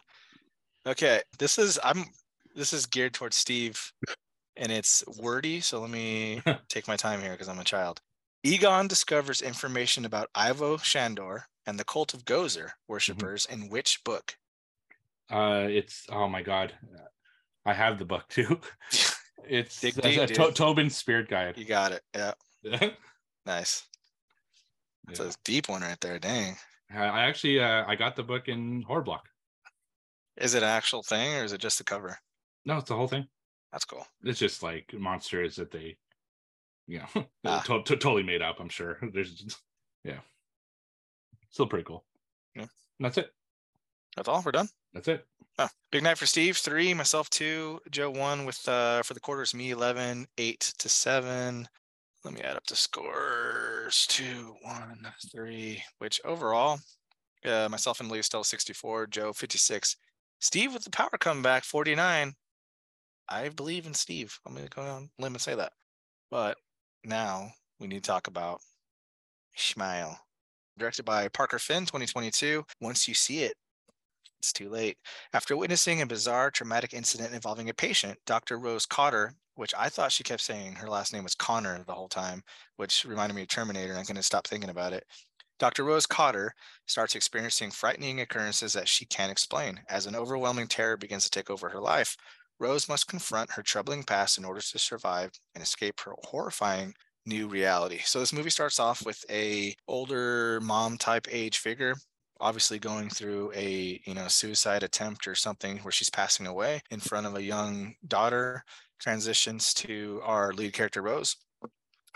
[0.87, 1.23] Okay.
[1.39, 2.05] This is I'm
[2.55, 3.93] this is geared towards Steve
[4.57, 8.01] and it's wordy, so let me take my time here because I'm a child.
[8.43, 14.37] Egon discovers information about Ivo Shandor and the cult of Gozer worshippers in which book?
[15.31, 16.73] Uh, it's oh my god,
[17.65, 18.61] I have the book too.
[19.49, 20.37] It's Dig uh, deep, uh, dude.
[20.37, 21.59] To- Tobin's Spirit Guide.
[21.59, 22.03] You got it.
[22.15, 22.91] Yeah.
[23.45, 23.87] Nice.
[25.07, 25.27] That's Yeah.
[25.27, 26.19] a deep one right there.
[26.19, 26.57] Dang.
[26.93, 29.29] I actually uh, I got the book in Horror Block.
[30.37, 32.19] Is it an actual thing or is it just a cover?
[32.65, 33.27] No, it's the whole thing.
[33.73, 34.07] That's cool.
[34.23, 35.97] It's just like monsters that they,
[36.87, 37.61] you know, Ah.
[37.67, 38.57] to- to- totally made up.
[38.61, 38.99] I'm sure.
[39.13, 39.63] There's, just-
[40.05, 40.19] yeah,
[41.51, 42.05] still pretty cool.
[42.55, 42.63] Yeah.
[42.63, 43.33] And that's it.
[44.17, 44.43] That's all.
[44.45, 44.69] We're done.
[44.95, 45.27] That's it.
[45.59, 46.57] Oh, big night for Steve.
[46.57, 51.69] Three, myself two, Joe one with uh for the quarters, me 11, eight to seven.
[52.27, 54.05] Let me add up the scores.
[54.09, 56.81] Two, one, three, which overall,
[57.45, 59.97] uh, myself and Lee still 64, Joe 56.
[60.41, 62.35] Steve with the power comeback, 49.
[63.29, 64.41] I believe in Steve.
[64.45, 65.71] I'm gonna go on limb and say that.
[66.29, 66.59] But
[67.05, 68.61] now we need to talk about
[69.55, 70.19] Smile.
[70.77, 72.65] Directed by Parker Finn, 2022.
[72.81, 73.55] Once you see it,
[74.41, 74.99] it's too late.
[75.33, 78.59] After witnessing a bizarre traumatic incident involving a patient, Dr.
[78.59, 82.09] Rose Cotter, which I thought she kept saying her last name was Connor the whole
[82.09, 82.43] time,
[82.77, 85.05] which reminded me of Terminator, and I couldn't stop thinking about it.
[85.59, 85.85] Dr.
[85.85, 86.55] Rose Cotter
[86.87, 89.81] starts experiencing frightening occurrences that she can't explain.
[89.89, 92.17] As an overwhelming terror begins to take over her life,
[92.59, 96.95] Rose must confront her troubling past in order to survive and escape her horrifying
[97.25, 98.01] new reality.
[98.05, 101.95] So this movie starts off with a older mom type age figure
[102.41, 107.01] obviously going through a you know suicide attempt or something where she's passing away in
[107.01, 108.63] front of a young daughter
[108.99, 111.37] transitions to our lead character rose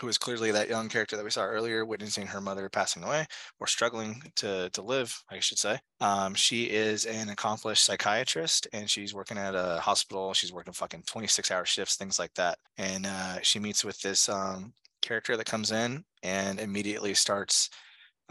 [0.01, 3.23] who is clearly that young character that we saw earlier witnessing her mother passing away
[3.59, 5.77] or struggling to to live i should say.
[6.01, 10.33] Um, she is an accomplished psychiatrist and she's working at a hospital.
[10.33, 12.57] She's working fucking 26 hour shifts things like that.
[12.77, 17.69] And uh, she meets with this um, character that comes in and immediately starts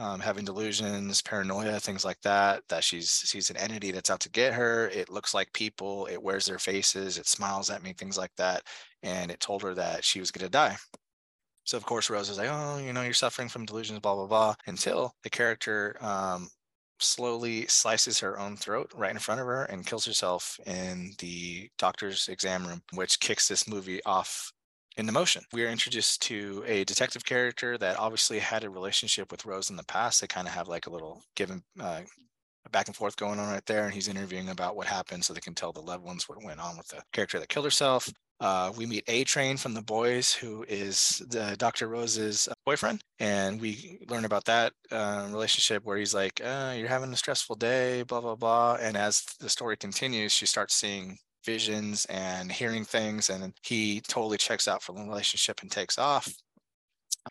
[0.00, 2.62] um, having delusions, paranoia, things like that.
[2.68, 4.88] That she's she's an entity that's out to get her.
[4.88, 6.06] It looks like people.
[6.06, 7.18] It wears their faces.
[7.18, 8.62] It smiles at me, things like that.
[9.02, 10.76] And it told her that she was going to die.
[11.64, 14.26] So of course Rose is like, oh, you know, you're suffering from delusions, blah blah
[14.26, 14.54] blah.
[14.66, 16.48] Until the character um,
[16.98, 21.68] slowly slices her own throat right in front of her and kills herself in the
[21.78, 24.52] doctor's exam room, which kicks this movie off
[24.96, 25.42] into motion.
[25.52, 29.76] We are introduced to a detective character that obviously had a relationship with Rose in
[29.76, 30.20] the past.
[30.20, 32.02] They kind of have like a little given uh,
[32.70, 35.40] back and forth going on right there, and he's interviewing about what happened so they
[35.40, 38.10] can tell the loved ones what went on with the character that killed herself.
[38.40, 41.88] Uh, we meet A Train from the boys, who is the Dr.
[41.88, 46.88] Rose's uh, boyfriend, and we learn about that uh, relationship where he's like, uh, "You're
[46.88, 48.78] having a stressful day," blah blah blah.
[48.80, 54.38] And as the story continues, she starts seeing visions and hearing things, and he totally
[54.38, 56.32] checks out from the relationship and takes off.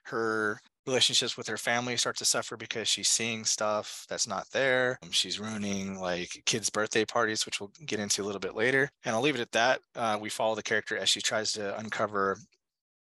[0.03, 4.97] Her relationships with her family start to suffer because she's seeing stuff that's not there.
[5.03, 8.89] Um, She's ruining like kids' birthday parties, which we'll get into a little bit later.
[9.05, 9.81] And I'll leave it at that.
[9.95, 12.37] Uh, we follow the character as she tries to uncover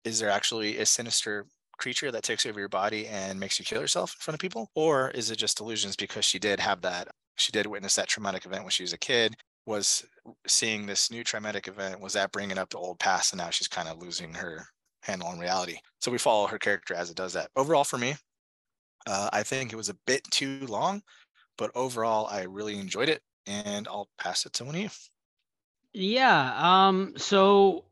[0.03, 1.45] is there actually a sinister
[1.77, 4.69] creature that takes over your body and makes you kill yourself in front of people?
[4.75, 7.09] Or is it just illusions because she did have that?
[7.35, 9.35] She did witness that traumatic event when she was a kid.
[9.68, 10.05] Was
[10.47, 13.34] seeing this new traumatic event, was that bringing up the old past?
[13.34, 14.65] And now she's kind of losing her
[15.03, 15.78] handle on reality.
[15.99, 17.51] So we follow her character as it does that.
[17.55, 18.15] Overall, for me,
[19.05, 21.03] uh, I think it was a bit too long,
[21.57, 23.22] but overall, I really enjoyed it.
[23.45, 24.89] And I'll pass it to one of you.
[25.93, 26.53] Yeah.
[26.57, 27.13] Um.
[27.15, 27.86] So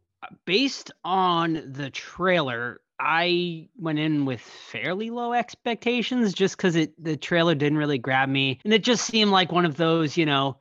[0.46, 7.18] based on the trailer, I went in with fairly low expectations just because it the
[7.18, 10.58] trailer didn't really grab me, and it just seemed like one of those, you know,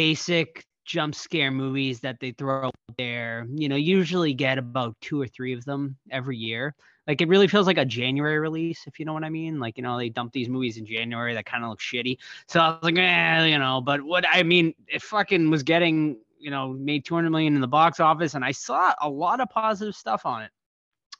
[0.00, 5.20] basic jump scare movies that they throw out there, you know, usually get about two
[5.20, 6.74] or three of them every year.
[7.06, 9.60] Like it really feels like a January release, if you know what I mean.
[9.60, 12.16] Like, you know, they dump these movies in January that kind of look shitty.
[12.48, 16.16] So I was like, eh, you know, but what I mean, it fucking was getting,
[16.38, 18.32] you know, made 200 million in the box office.
[18.32, 20.50] And I saw a lot of positive stuff on it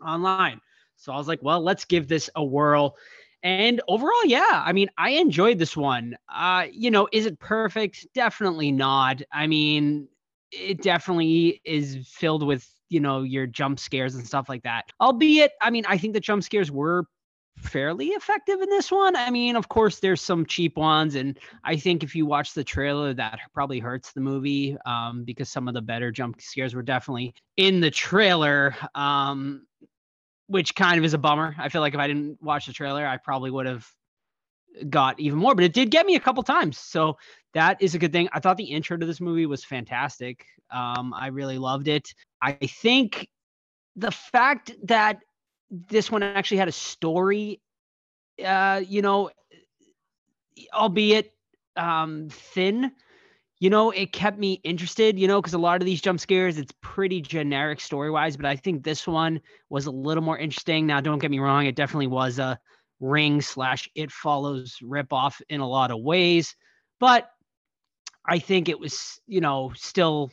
[0.02, 0.58] online.
[0.96, 2.96] So I was like, well, let's give this a whirl.
[3.42, 6.16] And overall, yeah, I mean, I enjoyed this one.
[6.28, 8.06] Uh, you know, is it perfect?
[8.14, 9.22] Definitely not.
[9.32, 10.08] I mean,
[10.52, 15.52] it definitely is filled with you know your jump scares and stuff like that albeit
[15.60, 17.04] i mean i think the jump scares were
[17.56, 21.76] fairly effective in this one i mean of course there's some cheap ones and i
[21.76, 25.74] think if you watch the trailer that probably hurts the movie um, because some of
[25.74, 29.66] the better jump scares were definitely in the trailer um,
[30.50, 33.06] which kind of is a bummer i feel like if i didn't watch the trailer
[33.06, 33.86] i probably would have
[34.88, 36.78] got even more, but it did get me a couple times.
[36.78, 37.18] So
[37.54, 38.28] that is a good thing.
[38.32, 40.46] I thought the intro to this movie was fantastic.
[40.70, 42.14] Um, I really loved it.
[42.40, 43.28] I think
[43.96, 45.20] the fact that
[45.70, 47.60] this one actually had a story,
[48.44, 49.30] uh, you know,
[50.72, 51.32] albeit
[51.76, 52.92] um, thin,
[53.60, 56.58] you know, it kept me interested, you know, because a lot of these jump scares,
[56.58, 60.86] it's pretty generic story wise, but I think this one was a little more interesting.
[60.86, 62.58] Now, don't get me wrong, it definitely was a
[63.00, 66.54] ring slash it follows rip off in a lot of ways
[67.00, 67.30] but
[68.26, 70.30] i think it was you know still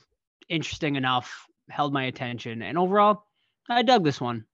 [0.49, 3.23] interesting enough held my attention and overall
[3.69, 4.45] i dug this one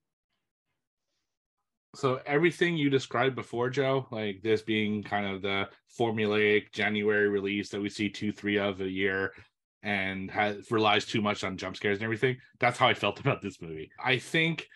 [1.96, 5.68] so everything you described before joe like this being kind of the
[6.00, 9.32] formulaic january release that we see two three of a year
[9.84, 13.42] and has relies too much on jump scares and everything that's how i felt about
[13.42, 14.68] this movie i think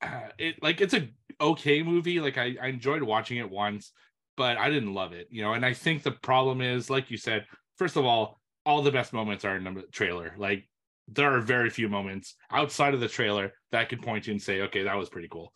[0.00, 1.08] uh, it like it's a
[1.40, 2.20] okay movie.
[2.20, 3.92] Like I, I enjoyed watching it once,
[4.36, 5.54] but I didn't love it, you know.
[5.54, 7.46] And I think the problem is, like you said,
[7.76, 10.34] first of all, all the best moments are in the trailer.
[10.36, 10.68] Like
[11.08, 14.42] there are very few moments outside of the trailer that I could point to and
[14.42, 15.52] say, okay, that was pretty cool.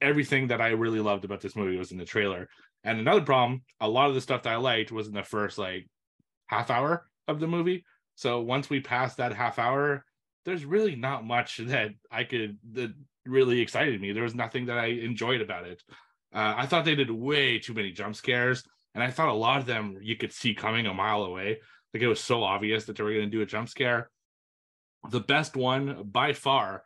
[0.00, 2.48] Everything that I really loved about this movie was in the trailer.
[2.84, 5.58] And another problem, a lot of the stuff that I liked was in the first
[5.58, 5.88] like
[6.46, 7.84] half hour of the movie.
[8.14, 10.04] So once we passed that half hour,
[10.44, 12.92] there's really not much that I could that
[13.26, 14.12] really excited me.
[14.12, 15.82] There was nothing that I enjoyed about it.
[16.32, 18.62] Uh, I thought they did way too many jump scares,
[18.94, 21.60] and I thought a lot of them you could see coming a mile away.
[21.92, 24.10] Like it was so obvious that they were going to do a jump scare.
[25.10, 26.84] The best one by far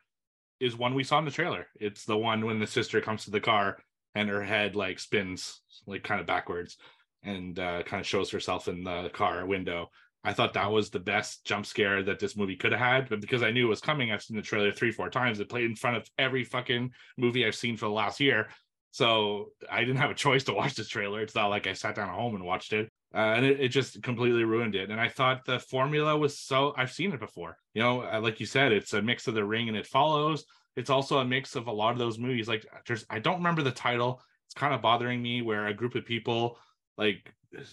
[0.61, 1.67] is one we saw in the trailer.
[1.81, 3.79] It's the one when the sister comes to the car
[4.15, 6.77] and her head like spins like kind of backwards
[7.23, 9.91] and uh, kind of shows herself in the car window
[10.25, 13.09] I thought that was the best jump scare that this movie could have had.
[13.11, 15.39] But because I knew it was coming, I've seen the trailer three, four times.
[15.39, 18.49] It played in front of every fucking movie I've seen for the last year.
[18.91, 21.21] So I didn't have a choice to watch this trailer.
[21.21, 22.91] It's not like I sat down at home and watched it.
[23.15, 24.91] Uh, and it, it, just completely ruined it.
[24.91, 27.57] And I thought the formula was so I've seen it before.
[27.73, 30.45] You know, uh, like you said, it's a mix of the ring and it follows.
[30.75, 32.49] It's also a mix of a lot of those movies.
[32.49, 34.21] Like there's I don't remember the title.
[34.47, 36.59] It's kind of bothering me where a group of people
[36.99, 37.33] like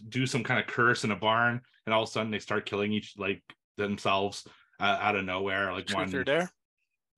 [0.10, 2.68] do some kind of curse in a barn, and all of a sudden they start
[2.68, 3.42] killing each like
[3.78, 4.48] themselves
[4.80, 5.72] uh, out of nowhere.
[5.72, 6.52] Like one Truth one or Dare.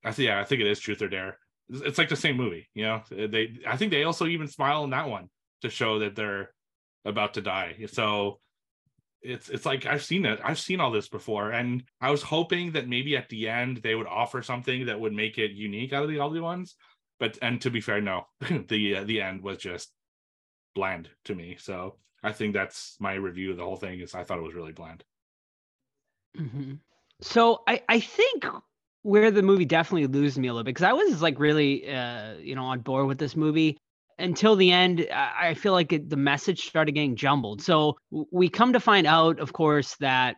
[0.02, 1.38] I think yeah, I think it is Truth or Dare.
[1.68, 3.02] It's, it's like the same movie, you know.
[3.10, 5.28] They I think they also even smile in that one
[5.60, 6.54] to show that they're
[7.04, 7.86] about to die.
[7.88, 8.40] So
[9.24, 10.38] it's it's like I've seen it.
[10.44, 13.94] I've seen all this before, and I was hoping that maybe at the end they
[13.94, 16.76] would offer something that would make it unique out of the other ones.
[17.18, 18.26] But and to be fair, no,
[18.68, 19.90] the uh, the end was just
[20.74, 21.56] bland to me.
[21.58, 24.00] So I think that's my review of the whole thing.
[24.00, 25.04] Is I thought it was really bland.
[26.38, 26.74] Mm-hmm.
[27.20, 28.44] So I I think
[29.02, 32.34] where the movie definitely loses me a little bit because I was like really uh
[32.34, 33.78] you know on board with this movie
[34.18, 35.06] until the end.
[35.12, 37.62] I, feel like it, the message started getting jumbled.
[37.62, 40.36] So we come to find out, of course, that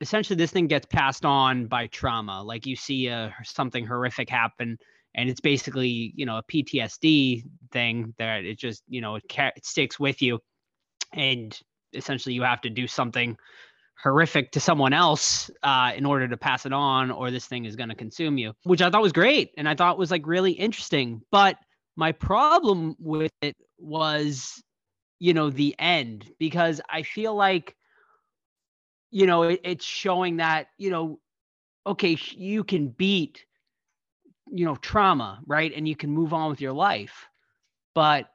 [0.00, 2.42] essentially this thing gets passed on by trauma.
[2.42, 4.78] Like you see uh, something horrific happen
[5.14, 9.52] and it's basically you know a PTSD thing that it just you know it, ca-
[9.56, 10.38] it sticks with you
[11.12, 11.58] and
[11.92, 13.36] essentially you have to do something
[14.02, 17.76] horrific to someone else uh, in order to pass it on or this thing is
[17.76, 20.52] going to consume you which i thought was great and i thought was like really
[20.52, 21.56] interesting but
[21.96, 24.62] my problem with it was
[25.18, 27.76] you know the end because i feel like
[29.10, 31.18] you know it, it's showing that you know
[31.86, 33.44] okay you can beat
[34.50, 37.28] you know trauma right and you can move on with your life
[37.94, 38.28] but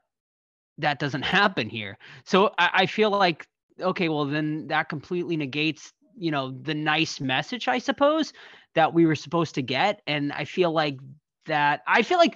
[0.78, 1.98] that doesn't happen here.
[2.24, 3.48] So I, I feel like
[3.80, 8.34] okay, well then that completely negates you know the nice message I suppose
[8.74, 10.98] that we were supposed to get, and I feel like
[11.46, 12.36] that I feel like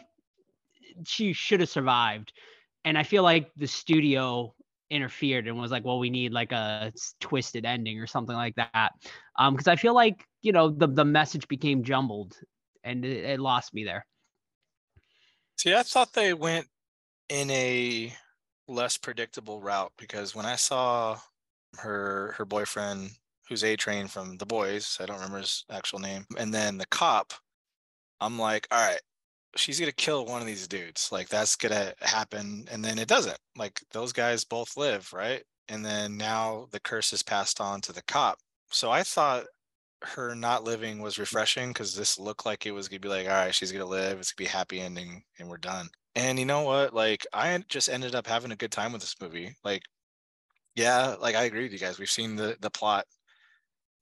[1.06, 2.34] she should have survived,
[2.86, 4.54] and I feel like the studio
[4.92, 8.92] interfered and was like, well, we need like a twisted ending or something like that.
[9.40, 12.38] Um, because I feel like you know the the message became jumbled
[12.84, 14.06] and it, it lost me there.
[15.58, 16.68] See, I thought they went
[17.30, 18.14] in a
[18.68, 21.20] less predictable route because when I saw
[21.78, 23.12] her her boyfriend
[23.48, 26.86] who's A Train from The Boys, I don't remember his actual name, and then the
[26.88, 27.34] cop,
[28.20, 29.02] I'm like, all right,
[29.56, 31.10] she's gonna kill one of these dudes.
[31.12, 33.38] Like that's gonna happen, and then it doesn't.
[33.58, 35.44] Like those guys both live, right?
[35.70, 38.40] And then now the curse is passed on to the cop.
[38.72, 39.46] So I thought
[40.04, 41.20] her not living was mm.
[41.20, 44.20] refreshing because this looked like it was gonna be like, all right, she's gonna live.
[44.20, 45.90] It's gonna be a happy ending, and we're done.
[46.16, 46.94] And you know what?
[46.94, 49.56] Like I just ended up having a good time with this movie.
[49.64, 49.84] Like,
[50.76, 52.00] yeah, like I agree with you guys.
[52.00, 53.06] We've seen the the plot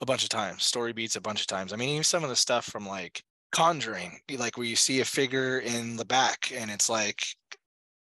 [0.02, 1.74] a bunch of times, story beats a bunch of times.
[1.74, 5.06] I mean, even some of the stuff from like Conjuring, like where you see a
[5.06, 7.24] figure in the back and it's like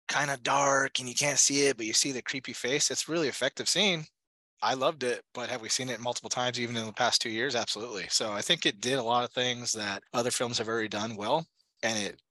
[0.08, 2.90] kind of dark and you can't see it, but you see the creepy face.
[2.90, 4.04] It's really effective scene.
[4.62, 7.30] I loved it, but have we seen it multiple times even in the past two
[7.30, 7.54] years?
[7.54, 8.06] Absolutely.
[8.08, 11.16] So I think it did a lot of things that other films have already done
[11.16, 11.46] well,
[11.82, 12.22] and it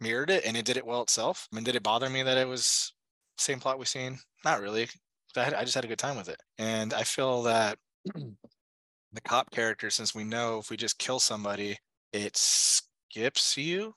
[0.00, 1.48] mirrored it and it did it well itself.
[1.50, 2.92] I mean, did it bother me that it was
[3.38, 4.18] same plot we've seen?
[4.44, 4.88] Not really.
[5.36, 7.78] I, I just had a good time with it, and I feel that
[8.14, 11.78] the cop character, since we know if we just kill somebody,
[12.12, 13.94] it skips you,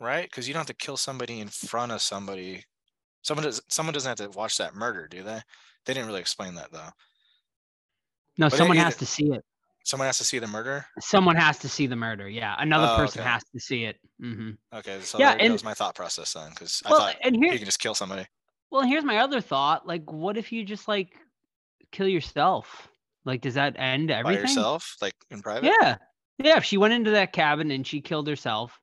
[0.00, 0.24] right?
[0.24, 2.64] Because you don't have to kill somebody in front of somebody.
[3.22, 3.60] Someone does.
[3.68, 5.40] Someone doesn't have to watch that murder, do they?
[5.86, 6.90] They didn't really explain that though.
[8.38, 9.44] No, but someone has to see it.
[9.84, 10.86] Someone has to see the murder.
[11.00, 12.28] Someone has to see the murder.
[12.28, 13.30] Yeah, another oh, person okay.
[13.30, 13.96] has to see it.
[14.22, 14.50] Mm-hmm.
[14.78, 17.52] Okay, so yeah, that was my thought process then, because well, I thought and here,
[17.52, 18.24] you can just kill somebody.
[18.70, 19.86] Well, here's my other thought.
[19.86, 21.10] Like, what if you just like
[21.90, 22.88] kill yourself?
[23.24, 24.44] Like, does that end everything?
[24.44, 25.72] By yourself, like in private?
[25.80, 25.96] Yeah,
[26.44, 26.56] yeah.
[26.56, 28.78] If she went into that cabin and she killed herself,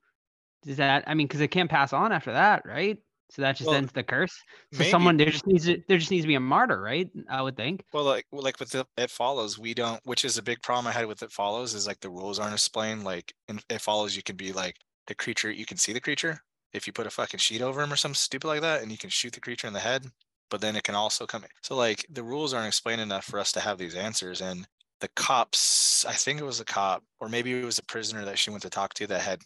[0.63, 1.03] does that?
[1.07, 2.97] I mean, because it can't pass on after that, right?
[3.31, 4.33] So that just well, ends the curse.
[4.73, 4.89] So maybe.
[4.89, 7.09] someone there just needs to there just needs to be a martyr, right?
[7.29, 7.83] I would think.
[7.93, 10.01] Well, like like with the, it follows, we don't.
[10.03, 12.53] Which is a big problem I had with it follows is like the rules aren't
[12.53, 13.03] explained.
[13.03, 14.75] Like in it follows, you can be like
[15.07, 15.51] the creature.
[15.51, 16.41] You can see the creature
[16.73, 18.97] if you put a fucking sheet over him or something stupid like that, and you
[18.97, 20.05] can shoot the creature in the head.
[20.49, 21.45] But then it can also come.
[21.61, 24.41] So like the rules aren't explained enough for us to have these answers.
[24.41, 24.67] And
[25.01, 28.37] the cops, I think it was a cop, or maybe it was a prisoner that
[28.37, 29.41] she went to talk to that had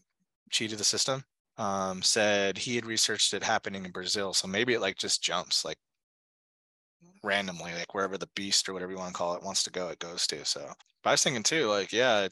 [0.49, 1.23] cheated the system
[1.57, 4.33] um, said he had researched it happening in Brazil.
[4.33, 5.77] So maybe it like just jumps like
[7.23, 9.89] randomly, like wherever the beast or whatever you want to call it wants to go,
[9.89, 10.43] it goes to.
[10.45, 10.71] So
[11.03, 12.27] but I was thinking too, like, yeah,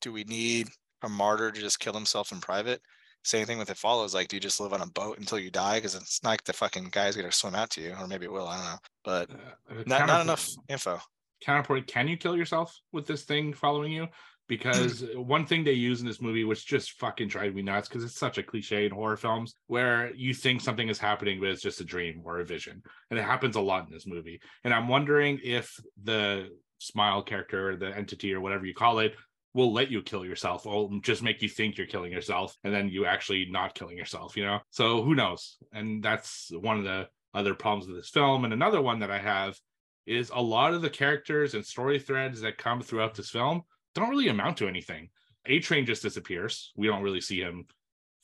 [0.00, 0.68] do we need
[1.02, 2.80] a martyr to just kill himself in private?
[3.22, 4.14] Same thing with it follows.
[4.14, 5.76] Like, do you just live on a boat until you die?
[5.76, 8.32] Because it's not like the fucking guy's gonna swim out to you, or maybe it
[8.32, 8.46] will.
[8.46, 11.00] I don't know, but uh, not, not enough info.
[11.42, 14.08] Counterpoint: Can you kill yourself with this thing following you?
[14.48, 18.04] because one thing they use in this movie which just fucking drives me nuts because
[18.04, 21.62] it's such a cliche in horror films where you think something is happening but it's
[21.62, 22.82] just a dream or a vision.
[23.10, 24.40] And it happens a lot in this movie.
[24.64, 29.14] And i'm wondering if the smile character or the entity or whatever you call it
[29.54, 32.88] will let you kill yourself or just make you think you're killing yourself and then
[32.88, 34.60] you actually not killing yourself you know?
[34.70, 35.56] So who knows?
[35.72, 38.44] And that's one of the other problems with this film.
[38.44, 39.58] And another one that i have
[40.06, 43.62] is a lot of the characters and story threads that come throughout this film
[43.94, 45.08] don't really amount to anything.
[45.46, 46.72] A Train just disappears.
[46.76, 47.66] We don't really see him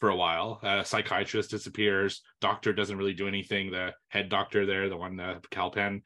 [0.01, 0.59] for a while.
[0.63, 2.23] Uh, psychiatrist disappears.
[2.41, 3.71] Doctor doesn't really do anything.
[3.71, 6.03] The head doctor there, the one, uh, Kal Penn,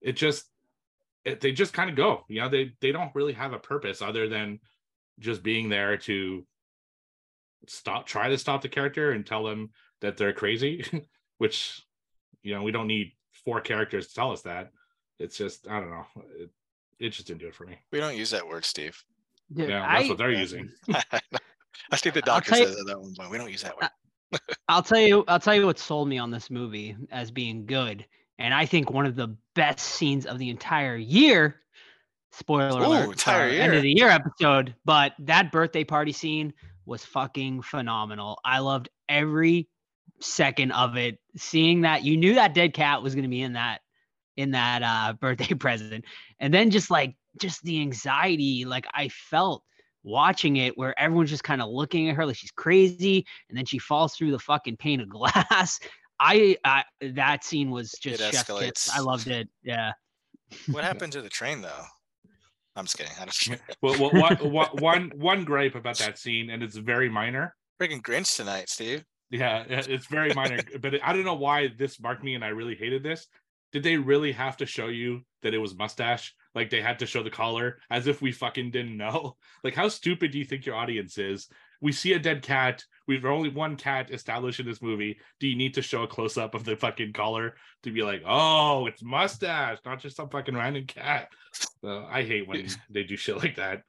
[0.00, 0.44] it just
[1.24, 2.24] it, they just kind of go.
[2.28, 4.60] You know, they they don't really have a purpose other than
[5.18, 6.44] just being there to
[7.68, 9.70] stop, try to stop the character and tell them
[10.00, 10.84] that they're crazy.
[11.38, 11.82] Which,
[12.42, 13.12] you know, we don't need
[13.44, 14.70] four characters to tell us that.
[15.18, 16.06] It's just I don't know.
[16.38, 16.50] It,
[16.98, 17.78] it just didn't do it for me.
[17.92, 19.02] We don't use that word, Steve.
[19.54, 20.70] Dude, yeah, that's I, what they're using.
[21.92, 24.40] I think the doctor says you, that one, but we don't use that word.
[24.68, 25.24] I'll tell you.
[25.28, 28.04] I'll tell you what sold me on this movie as being good,
[28.38, 31.60] and I think one of the best scenes of the entire year.
[32.32, 33.10] Spoiler Ooh, alert!
[33.12, 33.62] Entire year.
[33.62, 36.52] End of the year episode, but that birthday party scene
[36.84, 38.40] was fucking phenomenal.
[38.44, 39.68] I loved every
[40.20, 41.18] second of it.
[41.36, 43.80] Seeing that, you knew that dead cat was going to be in that
[44.36, 46.04] in that uh, birthday present.
[46.40, 49.62] And then just like just the anxiety like I felt
[50.02, 53.64] watching it where everyone's just kind of looking at her like she's crazy and then
[53.64, 55.78] she falls through the fucking pane of glass.
[56.18, 58.90] I, I that scene was just chef kiss.
[58.94, 59.48] I loved it.
[59.62, 59.92] Yeah.
[60.70, 61.84] What happened to the train though?
[62.74, 63.12] I'm just kidding.
[63.20, 67.54] I don't well, well one, one, one gripe about that scene, and it's very minor.
[67.80, 69.04] Freaking Grinch tonight, Steve.
[69.30, 72.76] Yeah, it's very minor, but I don't know why this marked me, and I really
[72.76, 73.26] hated this
[73.76, 76.34] did they really have to show you that it was mustache?
[76.54, 79.36] Like they had to show the collar as if we fucking didn't know.
[79.62, 81.46] Like how stupid do you think your audience is
[81.82, 82.82] we see a dead cat.
[83.06, 85.18] We've only one cat established in this movie.
[85.40, 88.22] Do you need to show a close up of the fucking collar to be like,
[88.24, 91.28] oh, it's mustache, not just some fucking random cat?
[91.82, 93.82] So I hate when they do shit like that.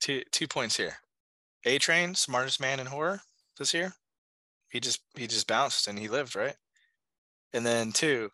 [0.00, 0.94] Two two points here.
[1.64, 3.20] A Train, smartest man in horror
[3.58, 3.94] this year.
[4.68, 6.54] He just he just bounced and he lived right.
[7.52, 8.30] And then two,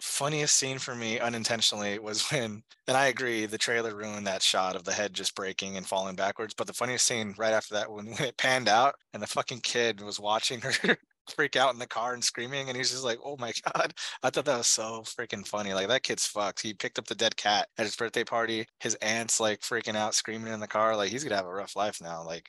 [0.00, 4.76] funniest scene for me unintentionally was when and i agree the trailer ruined that shot
[4.76, 7.90] of the head just breaking and falling backwards but the funniest scene right after that
[7.90, 10.72] when, when it panned out and the fucking kid was watching her
[11.34, 13.92] freak out in the car and screaming and he's just like oh my god.
[14.22, 16.62] I thought that was so freaking funny like that kid's fucked.
[16.62, 20.14] He picked up the dead cat at his birthday party his aunt's like freaking out
[20.14, 22.48] screaming in the car like he's gonna have a rough life now like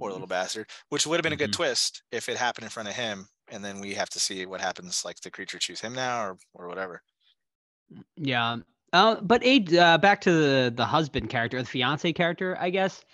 [0.00, 1.52] poor little bastard which would have been a good Mhm.
[1.52, 4.60] twist if it happened in front of him and then we have to see what
[4.60, 7.02] happens like the creature choose him now or or whatever
[8.16, 8.58] Yeah.
[8.92, 13.04] Uh, but Aid, uh, back to the the husband character, the fiance character, I guess.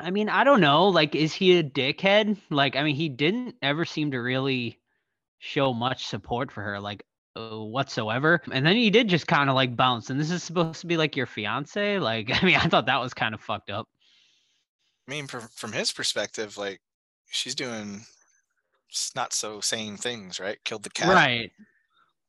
[0.00, 0.88] I mean, I don't know.
[0.88, 2.36] Like, is he a dickhead?
[2.50, 4.80] Like, I mean, he didn't ever seem to really
[5.38, 7.04] show much support for her, like
[7.36, 8.40] uh, whatsoever.
[8.50, 10.10] And then he did just kind of like bounce.
[10.10, 11.98] And this is supposed to be like your fiance.
[11.98, 13.88] Like, I mean, I thought that was kind of fucked up.
[15.06, 16.80] I mean, from from his perspective, like
[17.30, 18.04] she's doing
[19.14, 20.58] not so sane things, right?
[20.64, 21.08] Killed the cat.
[21.08, 21.50] Right.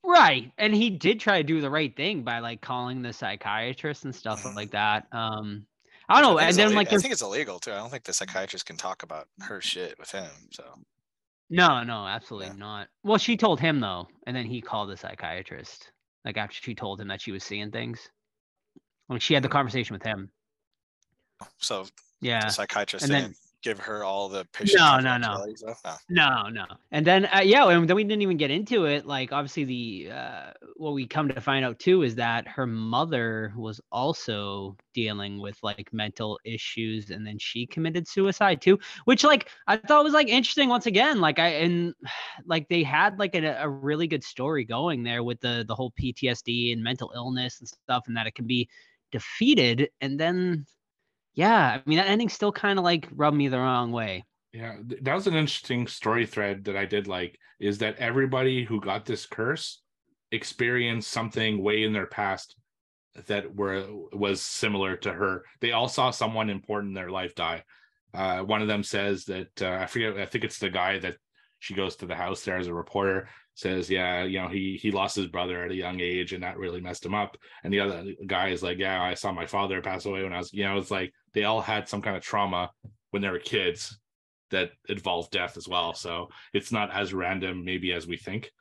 [0.03, 0.51] Right.
[0.57, 4.13] And he did try to do the right thing by like calling the psychiatrist and
[4.16, 4.55] stuff Mhm.
[4.55, 5.07] like that.
[5.11, 5.66] Um,
[6.09, 6.39] I don't know.
[6.39, 7.72] I And then ille- like I think it's illegal too.
[7.72, 10.30] I don't think the psychiatrist can talk about her shit with him.
[10.51, 10.63] So
[11.49, 12.53] No, no, absolutely Yeah.
[12.53, 12.89] not.
[13.03, 15.91] Well, she told him though, and then he called the psychiatrist.
[16.24, 18.09] Like after she told him that she was seeing things.
[19.07, 19.53] When she had the Mm.
[19.53, 20.32] conversation with him.
[21.57, 21.86] so
[22.22, 22.39] Yeah.
[22.45, 23.36] the psychiatrist and then-
[23.66, 25.43] give her all the patient No, no, no.
[25.55, 26.03] stuff?
[26.07, 26.43] No.
[26.43, 26.66] No, no.
[26.91, 29.07] And then uh, yeah, and then we didn't even get into it.
[29.07, 33.51] Like obviously the uh what we come to find out too is that her mother
[33.57, 39.49] was also dealing with like mental issues and then she committed suicide too, which like
[39.68, 41.20] I thought was like interesting once again.
[41.20, 41.95] Like I and
[42.45, 45.91] like they had like a, a really good story going there with the the whole
[45.99, 48.70] PTSD and mental illness and stuff and that it can be
[49.11, 50.68] defeated and then
[51.36, 54.26] yeah, I mean that ending still kind of like rubbed me the wrong way.
[54.54, 58.80] Yeah, that was an interesting story thread that I did like is that everybody who
[58.80, 59.82] got this curse
[60.32, 62.56] experienced something way in their past
[63.28, 65.44] that were was similar to her.
[65.62, 67.64] They all saw someone important in their life die.
[68.14, 70.18] Uh, one of them says that uh, I forget.
[70.18, 71.18] I think it's the guy that
[71.60, 73.28] she goes to the house there as a reporter.
[73.56, 76.58] Says, yeah, you know, he he lost his brother at a young age, and that
[76.58, 77.38] really messed him up.
[77.64, 80.40] And the other guy is like, yeah, I saw my father pass away when I
[80.40, 82.72] was, you know, it's like they all had some kind of trauma
[83.12, 84.00] when they were kids
[84.50, 85.94] that involved death as well.
[85.94, 88.52] So it's not as random maybe as we think.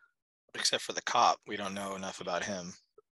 [0.55, 2.73] Except for the cop, we don't know enough about him.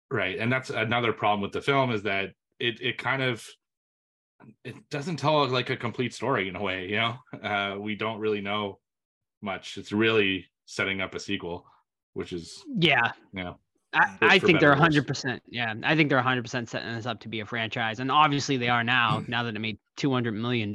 [0.09, 0.39] Right.
[0.39, 3.45] And that's another problem with the film is that it it kind of
[4.63, 7.15] it doesn't tell like a complete story in a way, you know.
[7.43, 8.79] Uh we don't really know
[9.41, 9.77] much.
[9.77, 11.65] It's really setting up a sequel,
[12.13, 13.11] which is Yeah.
[13.33, 13.59] you know
[13.93, 14.17] I, Mm.
[14.21, 15.39] I think they're better 100%.
[15.49, 15.73] Yeah.
[15.83, 17.99] I think they're 100% setting this up to be a franchise.
[17.99, 20.71] And obviously they are now, now that it made $200 million.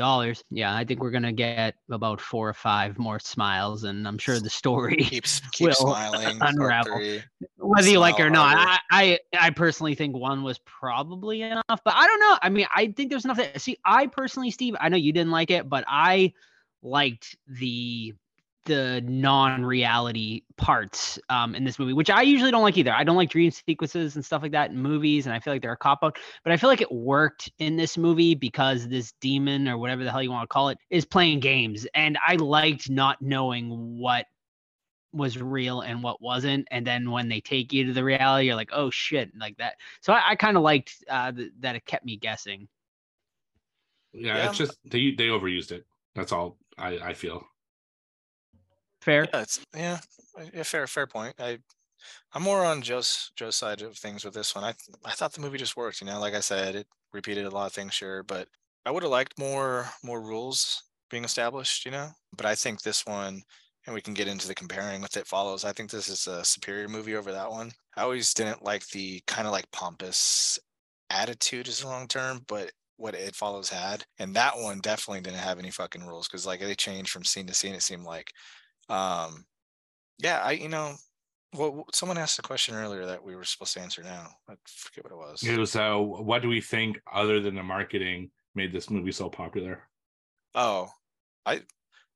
[0.50, 0.74] Yeah.
[0.74, 3.84] I think we're going to get about four or five more smiles.
[3.84, 6.38] And I'm sure the story, Keeps keep Will smiling.
[6.40, 6.96] unravel.
[6.96, 7.22] three.
[7.58, 8.56] whether you like it or not.
[8.58, 11.62] I, I, I personally think one was probably enough.
[11.68, 12.38] But I don't know.
[12.42, 13.36] I mean, I think there's enough.
[13.36, 16.32] That, see, I personally, Steve, I know you didn't like it, but I
[16.82, 18.12] liked the
[18.64, 22.92] the non-reality parts um, in this movie, which I usually don't like either.
[22.92, 25.62] I don't like dream sequences and stuff like that in movies, and I feel like
[25.62, 26.18] they're a cop out.
[26.42, 30.10] But I feel like it worked in this movie because this demon or whatever the
[30.10, 34.26] hell you want to call it is playing games, and I liked not knowing what
[35.12, 36.66] was real and what wasn't.
[36.72, 39.74] And then when they take you to the reality, you're like, oh shit, like that.
[40.00, 42.66] So I, I kind of liked uh, th- that it kept me guessing.
[44.12, 44.48] yeah, Yeah.
[44.48, 45.84] it's just they they overused it.
[46.14, 47.46] That's all I, I feel.
[49.05, 49.28] Fair.
[49.32, 50.00] Yeah, it's yeah,
[50.52, 51.34] yeah, fair fair point.
[51.38, 51.59] I
[52.34, 54.64] I'm more on Joe's Joe's side of things with this one.
[54.64, 54.74] I
[55.05, 56.00] I thought the movie just worked.
[56.00, 58.48] You know, like I said, it repeated a lot of things, sure, but
[58.86, 61.84] I would have liked more more rules being established.
[61.86, 63.42] You know, but I think this one,
[63.86, 65.64] and we can get into the comparing with it follows.
[65.64, 67.72] I think this is a superior movie over that one.
[67.96, 70.59] I always didn't like the kind of like pompous
[71.11, 75.38] attitude is the wrong term, but what it follows had, and that one definitely didn't
[75.40, 77.74] have any fucking rules because like they changed from scene to scene.
[77.74, 78.32] It seemed like
[78.89, 79.45] um
[80.18, 80.95] yeah i you know
[81.57, 84.26] well someone asked a question earlier that we were supposed to answer now.
[84.49, 85.43] I forget what it was.
[85.43, 89.28] It was uh what do we think other than the marketing made this movie so
[89.28, 89.82] popular?
[90.55, 90.89] oh
[91.47, 91.61] i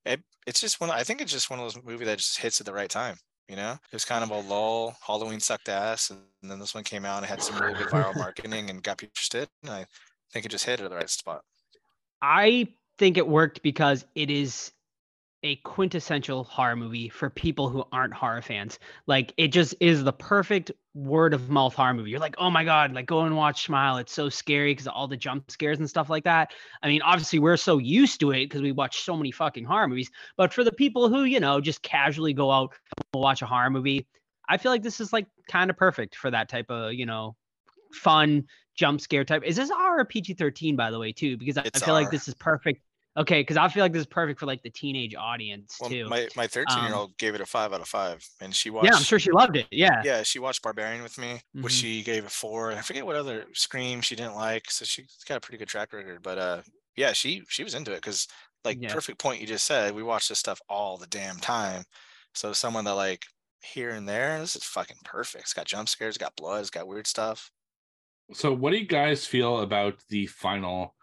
[0.04, 2.60] it, it's just one i think it's just one of those movies that just hits
[2.60, 3.16] at the right time
[3.48, 3.72] you know?
[3.72, 7.16] It was kind of a lull halloween sucked ass and, then this one came out
[7.16, 9.86] and it had some really good viral marketing and got people interested and i
[10.32, 11.42] think it just hit at the right spot.
[12.20, 14.72] I think it worked because it is
[15.42, 18.78] a quintessential horror movie for people who aren't horror fans.
[19.06, 22.10] Like it just is the perfect word of mouth horror movie.
[22.10, 23.98] You're like, oh my god, like go and watch Smile.
[23.98, 26.52] It's so scary because all the jump scares and stuff like that.
[26.82, 29.86] I mean, obviously we're so used to it because we watch so many fucking horror
[29.86, 30.10] movies.
[30.36, 32.74] But for the people who you know just casually go out
[33.14, 34.08] and watch a horror movie,
[34.48, 37.36] I feel like this is like kind of perfect for that type of you know
[37.92, 39.44] fun jump scare type.
[39.44, 41.36] Is this R or PG 13 by the way too?
[41.36, 42.00] Because I, I feel R.
[42.00, 42.82] like this is perfect
[43.16, 46.08] Okay, because I feel like this is perfect for like the teenage audience well, too.
[46.08, 48.70] My my 13 year old um, gave it a five out of five, and she
[48.70, 48.86] watched.
[48.86, 49.66] Yeah, I'm sure she loved it.
[49.72, 50.02] Yeah.
[50.04, 51.62] Yeah, she watched Barbarian with me, mm-hmm.
[51.62, 52.70] which she gave a four.
[52.70, 55.68] And I forget what other Scream she didn't like, so she's got a pretty good
[55.68, 56.22] track record.
[56.22, 56.62] But uh,
[56.96, 58.28] yeah, she she was into it because
[58.64, 58.92] like yeah.
[58.92, 59.94] perfect point you just said.
[59.94, 61.84] We watch this stuff all the damn time.
[62.34, 63.24] So someone that like
[63.62, 65.44] here and there, this is fucking perfect.
[65.44, 67.50] It's got jump scares, it's got blood, it's got weird stuff.
[68.32, 70.94] So what do you guys feel about the final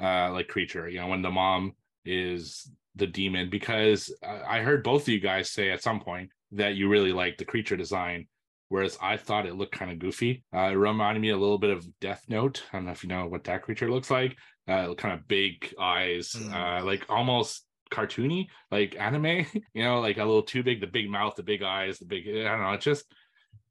[0.00, 1.72] uh like creature you know when the mom
[2.04, 4.12] is the demon because
[4.48, 7.44] i heard both of you guys say at some point that you really like the
[7.44, 8.26] creature design
[8.68, 10.44] whereas i thought it looked kind of goofy.
[10.54, 12.62] Uh, it reminded me a little bit of death note.
[12.72, 14.36] I don't know if you know what that creature looks like.
[14.68, 16.52] Uh, kind of big eyes mm.
[16.52, 19.44] uh, like almost cartoony like anime
[19.74, 22.28] you know like a little too big the big mouth the big eyes the big
[22.28, 23.04] i don't know it just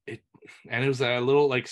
[0.06, 0.22] it
[0.70, 1.70] and it was a little like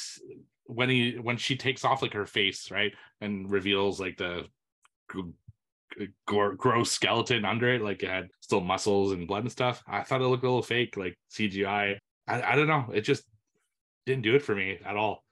[0.68, 4.46] when he when she takes off like her face right and reveals like the
[6.26, 10.22] gross skeleton under it like it had still muscles and blood and stuff i thought
[10.22, 11.98] it looked a little fake like cgi
[12.28, 13.24] I, I don't know it just
[14.06, 15.24] didn't do it for me at all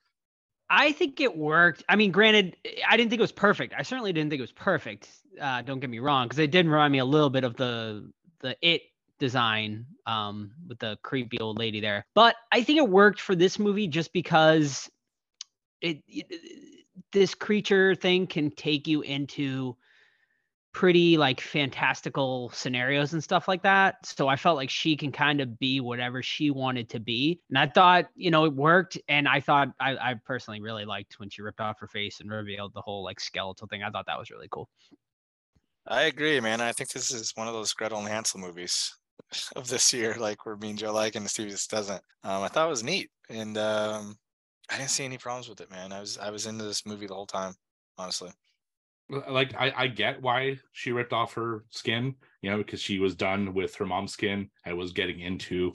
[0.67, 1.83] I think it worked.
[1.88, 2.57] I mean, granted,
[2.88, 3.75] I didn't think it was perfect.
[3.77, 5.09] I certainly didn't think it was perfect.
[5.39, 8.09] Uh, don't get me wrong, because it did remind me a little bit of the
[8.39, 8.81] the it
[9.19, 12.05] design um, with the creepy old lady there.
[12.13, 14.89] But I think it worked for this movie just because
[15.82, 19.76] it, it this creature thing can take you into
[20.76, 24.05] pretty like fantastical scenarios and stuff like that.
[24.05, 27.39] So I felt like she can kind of be whatever she wanted to be.
[27.49, 28.97] And I thought, you know, it worked.
[29.07, 32.30] And I thought I, I personally really liked when she ripped off her face and
[32.30, 33.84] revealed the whole like skeletal thing.
[33.84, 34.67] I thought that was really cool.
[35.88, 36.59] I agree, man.
[36.59, 38.93] I think this is one of those Gretel and Hansel movies
[39.55, 42.03] of this year, like where me and Joe like and Steve just doesn't.
[42.26, 43.09] Um, I thought it was neat.
[43.30, 44.17] And um,
[44.70, 45.91] I didn't see any problems with it, man.
[45.91, 47.53] I was I was into this movie the whole time,
[47.97, 48.32] honestly.
[49.09, 53.16] Like I, I get why she ripped off her skin, you know, because she was
[53.16, 55.74] done with her mom's skin and was getting into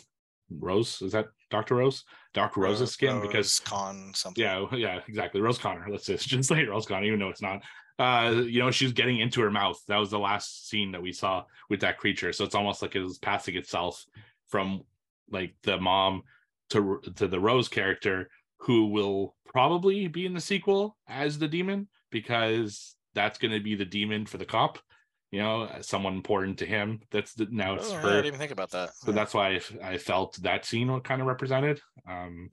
[0.51, 1.01] Rose.
[1.01, 1.77] Is that Dr.
[1.77, 2.05] Rose?
[2.35, 2.61] Dr.
[2.61, 3.17] Rose's Rose, skin?
[3.17, 4.43] Rose because Con something.
[4.43, 5.41] Yeah, yeah, exactly.
[5.41, 5.87] Rose Connor.
[5.89, 7.63] Let's just, just say Rose Connor, even though it's not.
[7.99, 9.79] Uh, you know, she's getting into her mouth.
[9.87, 12.33] That was the last scene that we saw with that creature.
[12.33, 14.05] So it's almost like it was passing itself
[14.49, 14.83] from
[15.31, 16.23] like the mom
[16.71, 18.31] to to the Rose character
[18.61, 23.75] who will probably be in the sequel as the demon because that's going to be
[23.75, 24.79] the demon for the cop
[25.31, 28.09] you know someone important to him that's the, now it's oh, her.
[28.09, 29.15] i didn't even think about that so yeah.
[29.15, 32.51] that's why I, I, felt that scene kind of represented um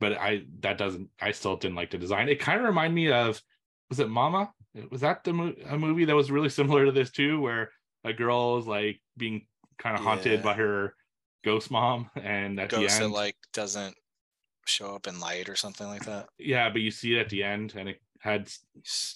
[0.00, 3.10] but i that doesn't i still didn't like the design it kind of reminded me
[3.10, 3.40] of
[3.88, 4.50] was it mama
[4.90, 7.70] was that the mo- a movie that was really similar to this too where
[8.04, 9.46] a girl is like being
[9.78, 10.44] kind of haunted yeah.
[10.44, 10.94] by her
[11.44, 13.96] ghost mom and at ghost the end that like doesn't
[14.68, 16.28] show up in light or something like that.
[16.38, 18.50] Yeah, but you see it at the end, and it had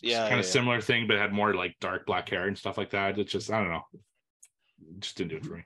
[0.03, 0.51] yeah kind of yeah.
[0.51, 3.19] similar thing, but it had more like dark black hair and stuff like that.
[3.19, 5.65] It's just I don't know, it just didn't do it for me.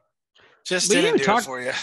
[0.64, 1.72] Just we didn't, didn't do talk- it for you.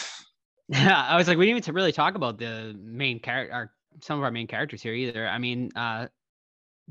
[0.71, 4.23] Yeah, I was like, we didn't even really talk about the main character, some of
[4.23, 5.27] our main characters here either.
[5.27, 6.07] I mean, uh,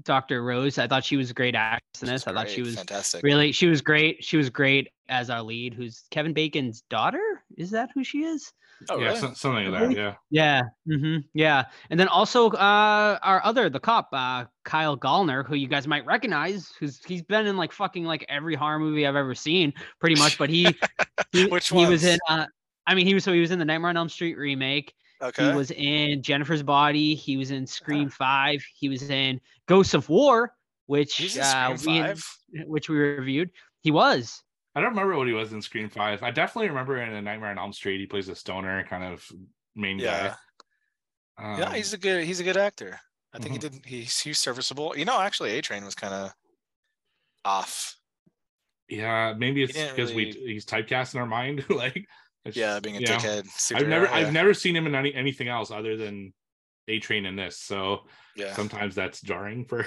[0.03, 0.43] Dr.
[0.43, 2.27] Rose, I thought she was a great actress in this.
[2.27, 3.23] I thought she was fantastic.
[3.23, 4.23] Really, she was great.
[4.23, 7.43] She was great as our lead, who's Kevin Bacon's daughter.
[7.57, 8.53] Is that who she is?
[8.89, 9.19] Oh, yeah, really?
[9.35, 9.97] something like that.
[9.97, 10.15] Yeah.
[10.31, 10.63] Yeah.
[10.89, 11.65] Mm-hmm, yeah.
[11.91, 16.07] And then also uh, our other the cop, uh, Kyle Gallner, who you guys might
[16.07, 20.17] recognize, who's he's been in like fucking like every horror movie I've ever seen, pretty
[20.17, 20.39] much.
[20.39, 20.75] But he,
[21.33, 22.19] he which he was in.
[22.29, 22.47] Uh,
[22.87, 24.95] I mean, he was so he was in the Nightmare on Elm Street remake.
[25.23, 25.51] Okay.
[25.51, 27.15] He was in Jennifer's Body.
[27.15, 28.17] He was in Scream uh-huh.
[28.17, 28.65] Five.
[28.75, 30.55] He was in Ghosts of War,
[30.87, 32.03] which uh, we
[32.65, 33.51] which we reviewed.
[33.83, 34.43] He was.
[34.75, 36.23] I don't remember what he was in Scream Five.
[36.23, 39.27] I definitely remember in A Nightmare on Elm Street he plays a stoner kind of
[39.75, 40.35] main yeah.
[41.39, 41.55] guy.
[41.55, 43.01] Um, yeah, he's a good he's a good actor.
[43.33, 43.73] I think mm-hmm.
[43.73, 44.95] he did he's he's serviceable.
[44.97, 46.33] You know, actually A Train was kind of
[47.45, 47.97] off.
[48.89, 50.37] Yeah, maybe it's because really...
[50.45, 51.65] we he's typecast in our mind.
[51.71, 52.07] like
[52.53, 53.49] yeah, being a dickhead.
[53.75, 54.15] I've never yeah.
[54.15, 56.33] I've never seen him in any anything else other than
[56.89, 57.59] A Train in this.
[57.59, 58.01] So
[58.37, 59.87] yeah, sometimes that's jarring for.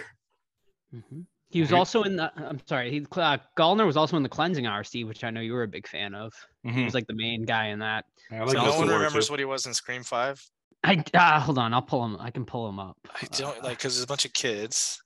[0.93, 1.22] Mm-hmm.
[1.54, 2.32] He was also in the.
[2.36, 2.90] I'm sorry.
[2.90, 5.68] He uh, Gallner was also in the Cleansing Hour, which I know you were a
[5.68, 6.34] big fan of.
[6.66, 6.80] Mm-hmm.
[6.80, 8.06] He was like the main guy in that.
[8.32, 9.34] Yeah, like so no one remembers too.
[9.34, 10.44] what he was in Scream Five.
[10.84, 11.72] I uh, hold on.
[11.72, 12.18] I'll pull him.
[12.20, 12.98] I can pull him up.
[13.22, 15.00] I don't like because there's a bunch of kids.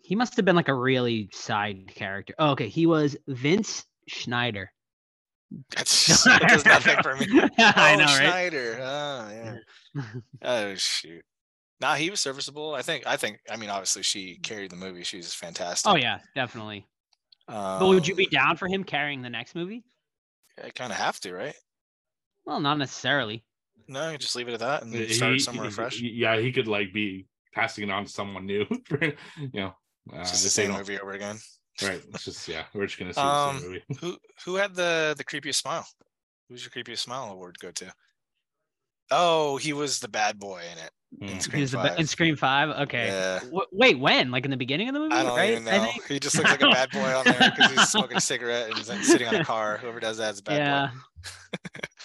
[0.00, 2.34] He must have been like a really side character.
[2.38, 4.72] Oh, okay, he was Vince Schneider.
[5.76, 7.26] That's that does nothing for me.
[7.58, 8.16] I Oh, know, right?
[8.16, 8.78] Schneider.
[8.80, 9.28] Oh
[9.94, 10.02] yeah.
[10.42, 11.22] Oh shoot.
[11.80, 12.74] Nah, he was serviceable.
[12.74, 13.06] I think.
[13.06, 13.38] I think.
[13.50, 15.04] I mean, obviously, she carried the movie.
[15.04, 15.90] She's fantastic.
[15.90, 16.86] Oh yeah, definitely.
[17.46, 19.84] Um, But would you be down for him carrying the next movie?
[20.62, 21.54] I kind of have to, right?
[22.44, 23.44] Well, not necessarily.
[23.86, 26.00] No, you just leave it at that and He- start he- somewhere he- fresh.
[26.00, 28.66] yeah, he could like be passing it on to someone new.
[29.00, 29.14] you
[29.54, 29.68] know,
[30.12, 31.38] uh, It's just the same movie over again.
[31.80, 32.02] Right.
[32.12, 33.84] It's just yeah, we're just gonna see Um, the same movie.
[34.00, 35.86] Who who had the the creepiest smile?
[36.48, 37.92] Who's your creepiest smile award go to?
[39.10, 40.90] Oh, he was the bad boy in it.
[41.22, 41.22] Mm.
[41.22, 42.08] In He Scream was the be- in Five.
[42.08, 42.68] Scream Five.
[42.88, 43.06] Okay.
[43.06, 43.38] Yeah.
[43.44, 44.30] W- wait, when?
[44.30, 45.50] Like in the beginning of the movie, I don't right?
[45.52, 45.70] even know.
[45.84, 46.06] think.
[46.06, 48.76] He just looks like a bad boy on there because he's smoking a cigarette and
[48.76, 49.78] he's like, sitting on a car.
[49.78, 50.90] Whoever does that is a bad yeah.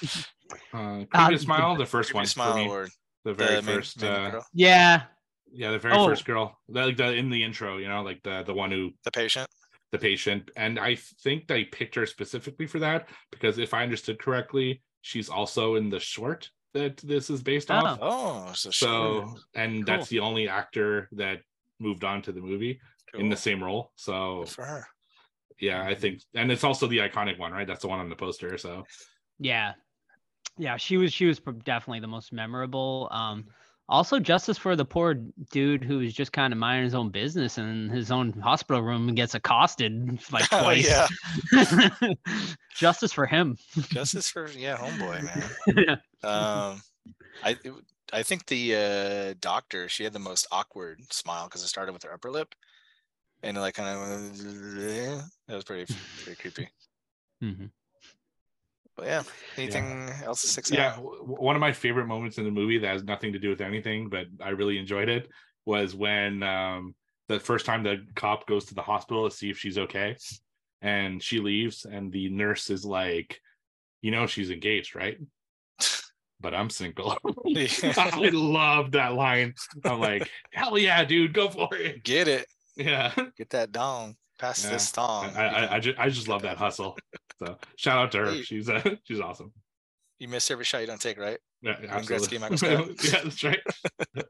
[0.02, 0.08] boy.
[0.74, 2.66] Uh, Uh, smile, the first one smile for me.
[2.66, 2.90] award.
[3.26, 4.46] The very the first, main uh, girl.
[4.54, 5.04] Yeah.
[5.52, 6.06] yeah, the very Oh.
[6.08, 8.92] first girl, the, like the in the intro, you know, like the the one who
[9.04, 9.48] the patient.
[9.92, 14.20] the patient, and I think they picked her specifically for that because if I understood
[14.20, 18.00] correctly, she's also in the short that this is based off.
[18.02, 19.96] Oh, so So, and Cool.
[19.96, 21.42] that's the only actor that
[21.80, 22.80] moved on to the movie
[23.16, 23.92] in the same role.
[23.96, 24.88] So, Good for her.
[25.60, 27.68] yeah, I think, and it's also the iconic one, right?
[27.68, 28.58] That's the one on the poster.
[28.58, 28.84] So,
[29.40, 29.74] Yeah.
[30.58, 33.08] Yeah, she was she was definitely the most memorable.
[33.12, 33.46] Um
[33.90, 35.16] also justice for the poor
[35.52, 39.18] dude who's just kind of minding his own business in his own hospital room and
[39.18, 40.88] gets accosted like twice.
[40.88, 41.08] yeah.
[42.76, 43.58] justice for him.
[43.90, 46.02] Justice for yeah, homeboy, man.
[46.24, 46.82] Um,
[47.44, 47.74] I it,
[48.14, 52.04] I think the uh, doctor she had the most awkward smile because it started with
[52.04, 52.56] her upper lip,
[53.42, 54.38] and it, like kind of
[55.48, 55.94] that was pretty
[56.24, 56.70] pretty creepy.
[57.44, 57.70] Mhm.
[58.96, 59.24] But yeah,
[59.58, 61.28] anything else that sticks yeah, out?
[61.28, 64.08] one of my favorite moments in the movie that has nothing to do with anything,
[64.10, 65.30] but I really enjoyed it
[65.66, 66.94] was when um,
[67.28, 70.16] the first time the cop goes to the hospital to see if she's okay,
[70.82, 73.42] and she leaves, and the nurse is like,
[74.02, 75.18] "You know, she's engaged, right?"
[76.40, 77.18] But I'm single.
[77.56, 79.54] I love that line.
[79.86, 82.04] I'm like, hell yeah, dude, go for it.
[82.04, 83.14] Get it, Yeah.
[83.38, 84.72] get that dong, pass Yeah.
[84.72, 85.36] this thong.
[85.36, 86.98] I, I, I just I just love that hustle.
[87.40, 88.36] So shout out to her.
[88.44, 89.54] She's uh, she's awesome.
[90.20, 91.40] you miss every shot you don't take, right?
[91.62, 92.38] Yeah, absolutely.
[92.40, 93.04] Gretzky, Scott.
[93.14, 93.60] yeah, that's right.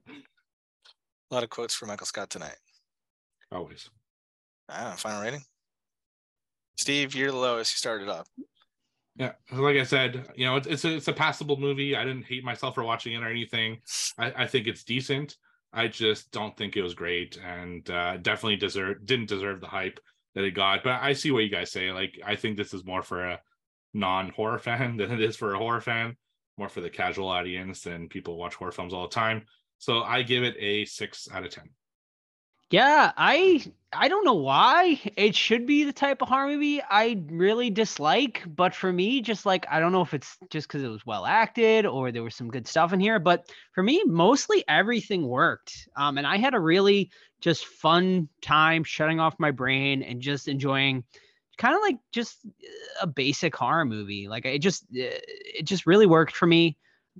[1.31, 2.55] A lot of quotes for Michael Scott tonight.
[3.51, 3.89] Always.
[4.69, 5.41] Ah, final rating.
[6.77, 7.73] Steve, you're the lowest.
[7.73, 8.27] You started up.
[9.15, 11.95] Yeah, like I said, you know, it's it's a, it's a passable movie.
[11.95, 13.79] I didn't hate myself for watching it or anything.
[14.17, 15.37] I, I think it's decent.
[15.73, 19.99] I just don't think it was great, and uh, definitely deserve didn't deserve the hype
[20.35, 20.83] that it got.
[20.83, 21.91] But I see what you guys say.
[21.91, 23.41] Like, I think this is more for a
[23.93, 26.15] non horror fan than it is for a horror fan.
[26.57, 29.45] More for the casual audience and people watch horror films all the time.
[29.79, 31.69] So I give it a six out of ten.
[32.73, 33.63] Yeah, I
[33.95, 38.41] I don't know why it should be the type of horror movie I really dislike,
[38.47, 41.27] but for me, just like I don't know if it's just because it was well
[41.27, 45.87] acted or there was some good stuff in here, but for me, mostly everything worked.
[45.95, 50.47] Um, and I had a really just fun time shutting off my brain and just
[50.47, 51.03] enjoying
[51.59, 52.39] kind of like just
[53.01, 54.27] a basic horror movie.
[54.27, 56.79] Like it just it just really worked for me,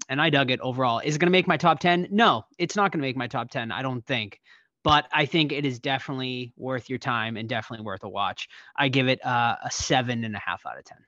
[0.10, 0.98] and I dug it overall.
[0.98, 2.08] Is it gonna make my top ten?
[2.10, 3.72] No, it's not gonna make my top ten.
[3.72, 4.40] I don't think
[4.84, 8.50] but I think it is definitely worth your time and definitely worth a watch.
[8.76, 11.00] I give it uh, a seven and a half out of ten.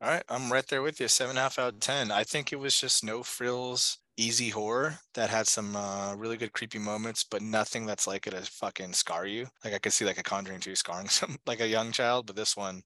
[0.00, 1.08] All right, I'm right there with you.
[1.08, 2.10] Seven and a half out of ten.
[2.10, 6.52] I think it was just no frills, easy horror that had some uh, really good
[6.52, 9.46] creepy moments, but nothing that's like it to fucking scar you.
[9.64, 12.36] Like I could see like a Conjuring two scarring some like a young child, but
[12.36, 12.82] this one,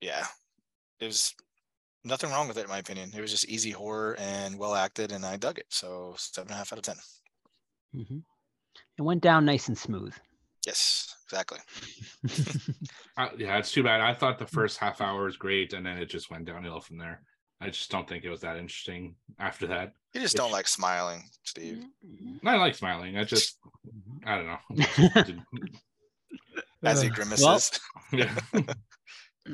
[0.00, 0.26] yeah,
[1.00, 1.34] it was
[2.04, 3.10] nothing wrong with it in my opinion.
[3.14, 5.66] It was just easy horror and well acted, and I dug it.
[5.70, 6.96] So seven and a half out of ten.
[7.94, 8.18] Mm-hmm.
[8.98, 10.14] It went down nice and smooth.
[10.66, 11.58] Yes, exactly.
[13.16, 14.00] Uh, yeah, it's too bad.
[14.00, 14.50] I thought the mm.
[14.50, 17.22] first half hour was great, and then it just went downhill from there.
[17.60, 19.92] I just don't think it was that interesting after that.
[20.12, 21.84] You just Which- don't like smiling, Steve.
[22.04, 22.48] Mm-hmm.
[22.48, 23.16] I like smiling.
[23.16, 23.56] I just,
[23.86, 24.28] mm-hmm.
[24.28, 25.42] I don't know.
[26.82, 27.80] As he grimaces.
[28.12, 28.34] yeah.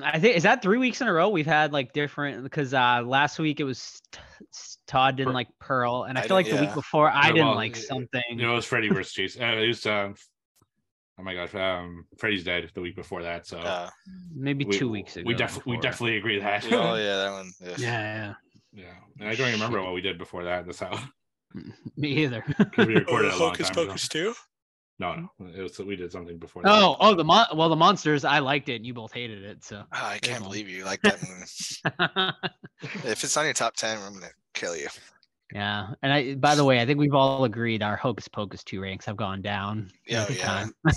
[0.02, 3.02] I think is that three weeks in a row we've had like different because uh
[3.04, 4.20] last week it was T-
[4.52, 7.10] S- Todd didn't Per- like Pearl and I, I feel like didn't- the week before
[7.10, 8.22] I Yeah, didn't well, like something.
[8.30, 9.42] You know, it was Freddy versus Jason.
[9.42, 10.14] Uh, it was, um,
[11.18, 13.46] oh my gosh, um, Freddy's dead the week before that.
[13.46, 13.90] So Uh,
[14.32, 15.26] maybe we, two weeks ago.
[15.26, 16.64] we definitely we definitely agree that.
[16.72, 17.52] oh yeah, that one.
[17.60, 18.34] Yeah, Yeah,
[18.72, 18.94] yeah.
[19.18, 20.66] And I don't even remember what we did before that.
[20.66, 21.62] That's how yeah.
[21.96, 22.42] Me either.
[22.72, 23.86] 'cause we recorded a long Hocus time ago.
[23.88, 24.34] Pocus too.
[25.00, 25.58] No, no, mm-hmm.
[25.58, 26.62] it was we did something before.
[26.62, 26.70] that.
[26.70, 28.24] oh, oh, the mon- well, the monsters.
[28.24, 28.76] I liked it.
[28.76, 29.64] and You both hated it.
[29.64, 32.32] So Oh, I can't believe you like that movie.
[33.08, 34.88] if it's on your top ten, I'm gonna kill you.
[35.54, 36.34] Yeah, and I.
[36.34, 39.40] By the way, I think we've all agreed our Hocus Pocus two ranks have gone
[39.42, 39.90] down.
[40.06, 40.66] Yeah, yeah.
[40.86, 40.92] E-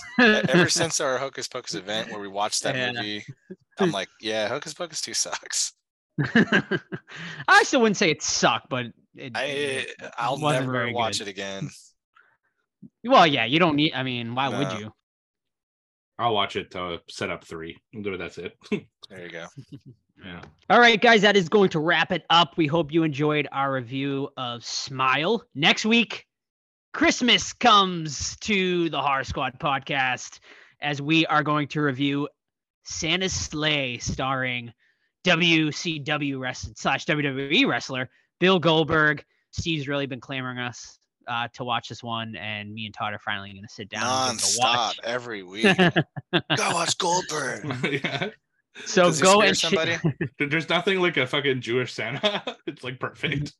[0.50, 2.92] Ever since our Hocus Pocus event where we watched that Yeah.
[2.92, 3.26] movie,
[3.80, 5.74] I'm like, yeah, Hocus Pocus 2 sucks.
[6.36, 11.28] I still wouldn't say it sucked, but it, I it I'll wasn't never watch good.
[11.28, 11.70] it again.
[13.04, 13.94] Well, yeah, you don't need.
[13.94, 14.94] I mean, why would you?
[16.18, 17.78] I'll watch it to set up three.
[17.94, 18.58] That's it.
[19.10, 19.46] There you go.
[20.26, 20.42] yeah.
[20.70, 22.58] All right, guys, that is going to wrap it up.
[22.58, 25.44] We hope you enjoyed our review of Smile.
[25.54, 26.26] Next week,
[26.94, 30.40] Christmas comes to the Horror Squad podcast
[30.82, 32.28] as we are going to review
[32.86, 34.74] Santa's Slay, starring
[35.26, 38.10] WCW wrestler slash WWE wrestler
[38.40, 39.24] Bill Goldberg.
[39.52, 40.98] Steve's really been clamoring us
[41.28, 44.04] uh, to watch this one, and me and Todd are finally going to sit down
[44.30, 45.00] and give it a Non-stop watch.
[45.04, 45.64] every week.
[45.78, 47.66] Go watch Goldberg.
[48.04, 48.30] yeah.
[48.86, 49.98] So Does go and che- somebody.
[50.40, 52.44] There- There's nothing like a fucking Jewish Santa.
[52.66, 53.54] it's like perfect.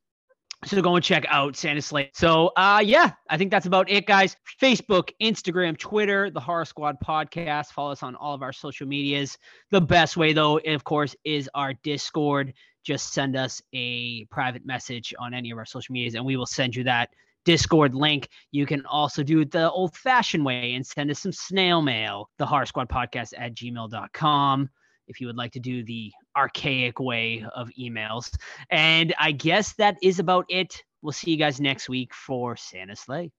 [0.66, 2.10] So go and check out Santa Slay.
[2.14, 4.38] So uh yeah, I think that's about it, guys.
[4.62, 7.68] Facebook, Instagram, Twitter, the Horror Squad podcast.
[7.68, 9.38] Follow us on all of our social medias.
[9.72, 12.54] The best way though, of course, is our Discord.
[12.86, 16.46] Just send us a private message on any of our social medias and we will
[16.46, 17.10] send you that
[17.46, 18.30] Discord link.
[18.52, 22.30] You can also do it the old fashioned way and send us some snail mail,
[22.38, 24.70] the horror squad podcast at gmail.com.
[25.08, 28.36] If you would like to do the archaic way of emails.
[28.70, 30.82] And I guess that is about it.
[31.02, 33.32] We'll see you guys next week for Santa Slay.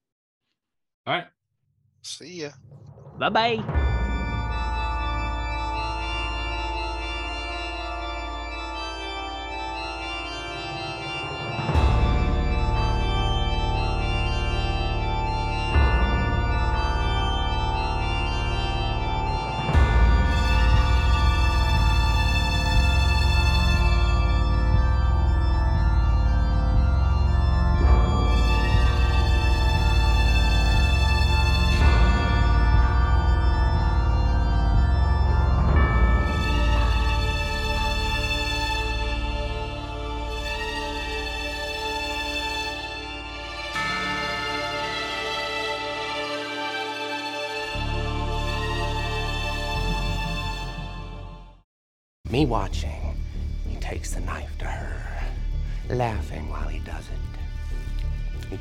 [1.07, 1.27] All right.
[2.03, 2.51] See ya.
[3.17, 3.91] Bye bye.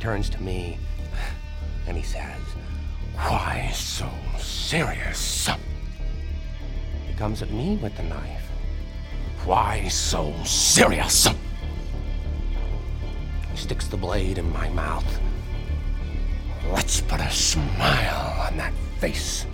[0.05, 0.77] Turns to me
[1.87, 2.43] and he says,
[3.15, 4.07] Why so
[4.39, 5.49] serious?
[7.07, 8.51] He comes at me with the knife.
[9.47, 11.27] Why so serious?
[13.51, 15.21] He sticks the blade in my mouth.
[16.71, 19.47] Let's put a smile on that face.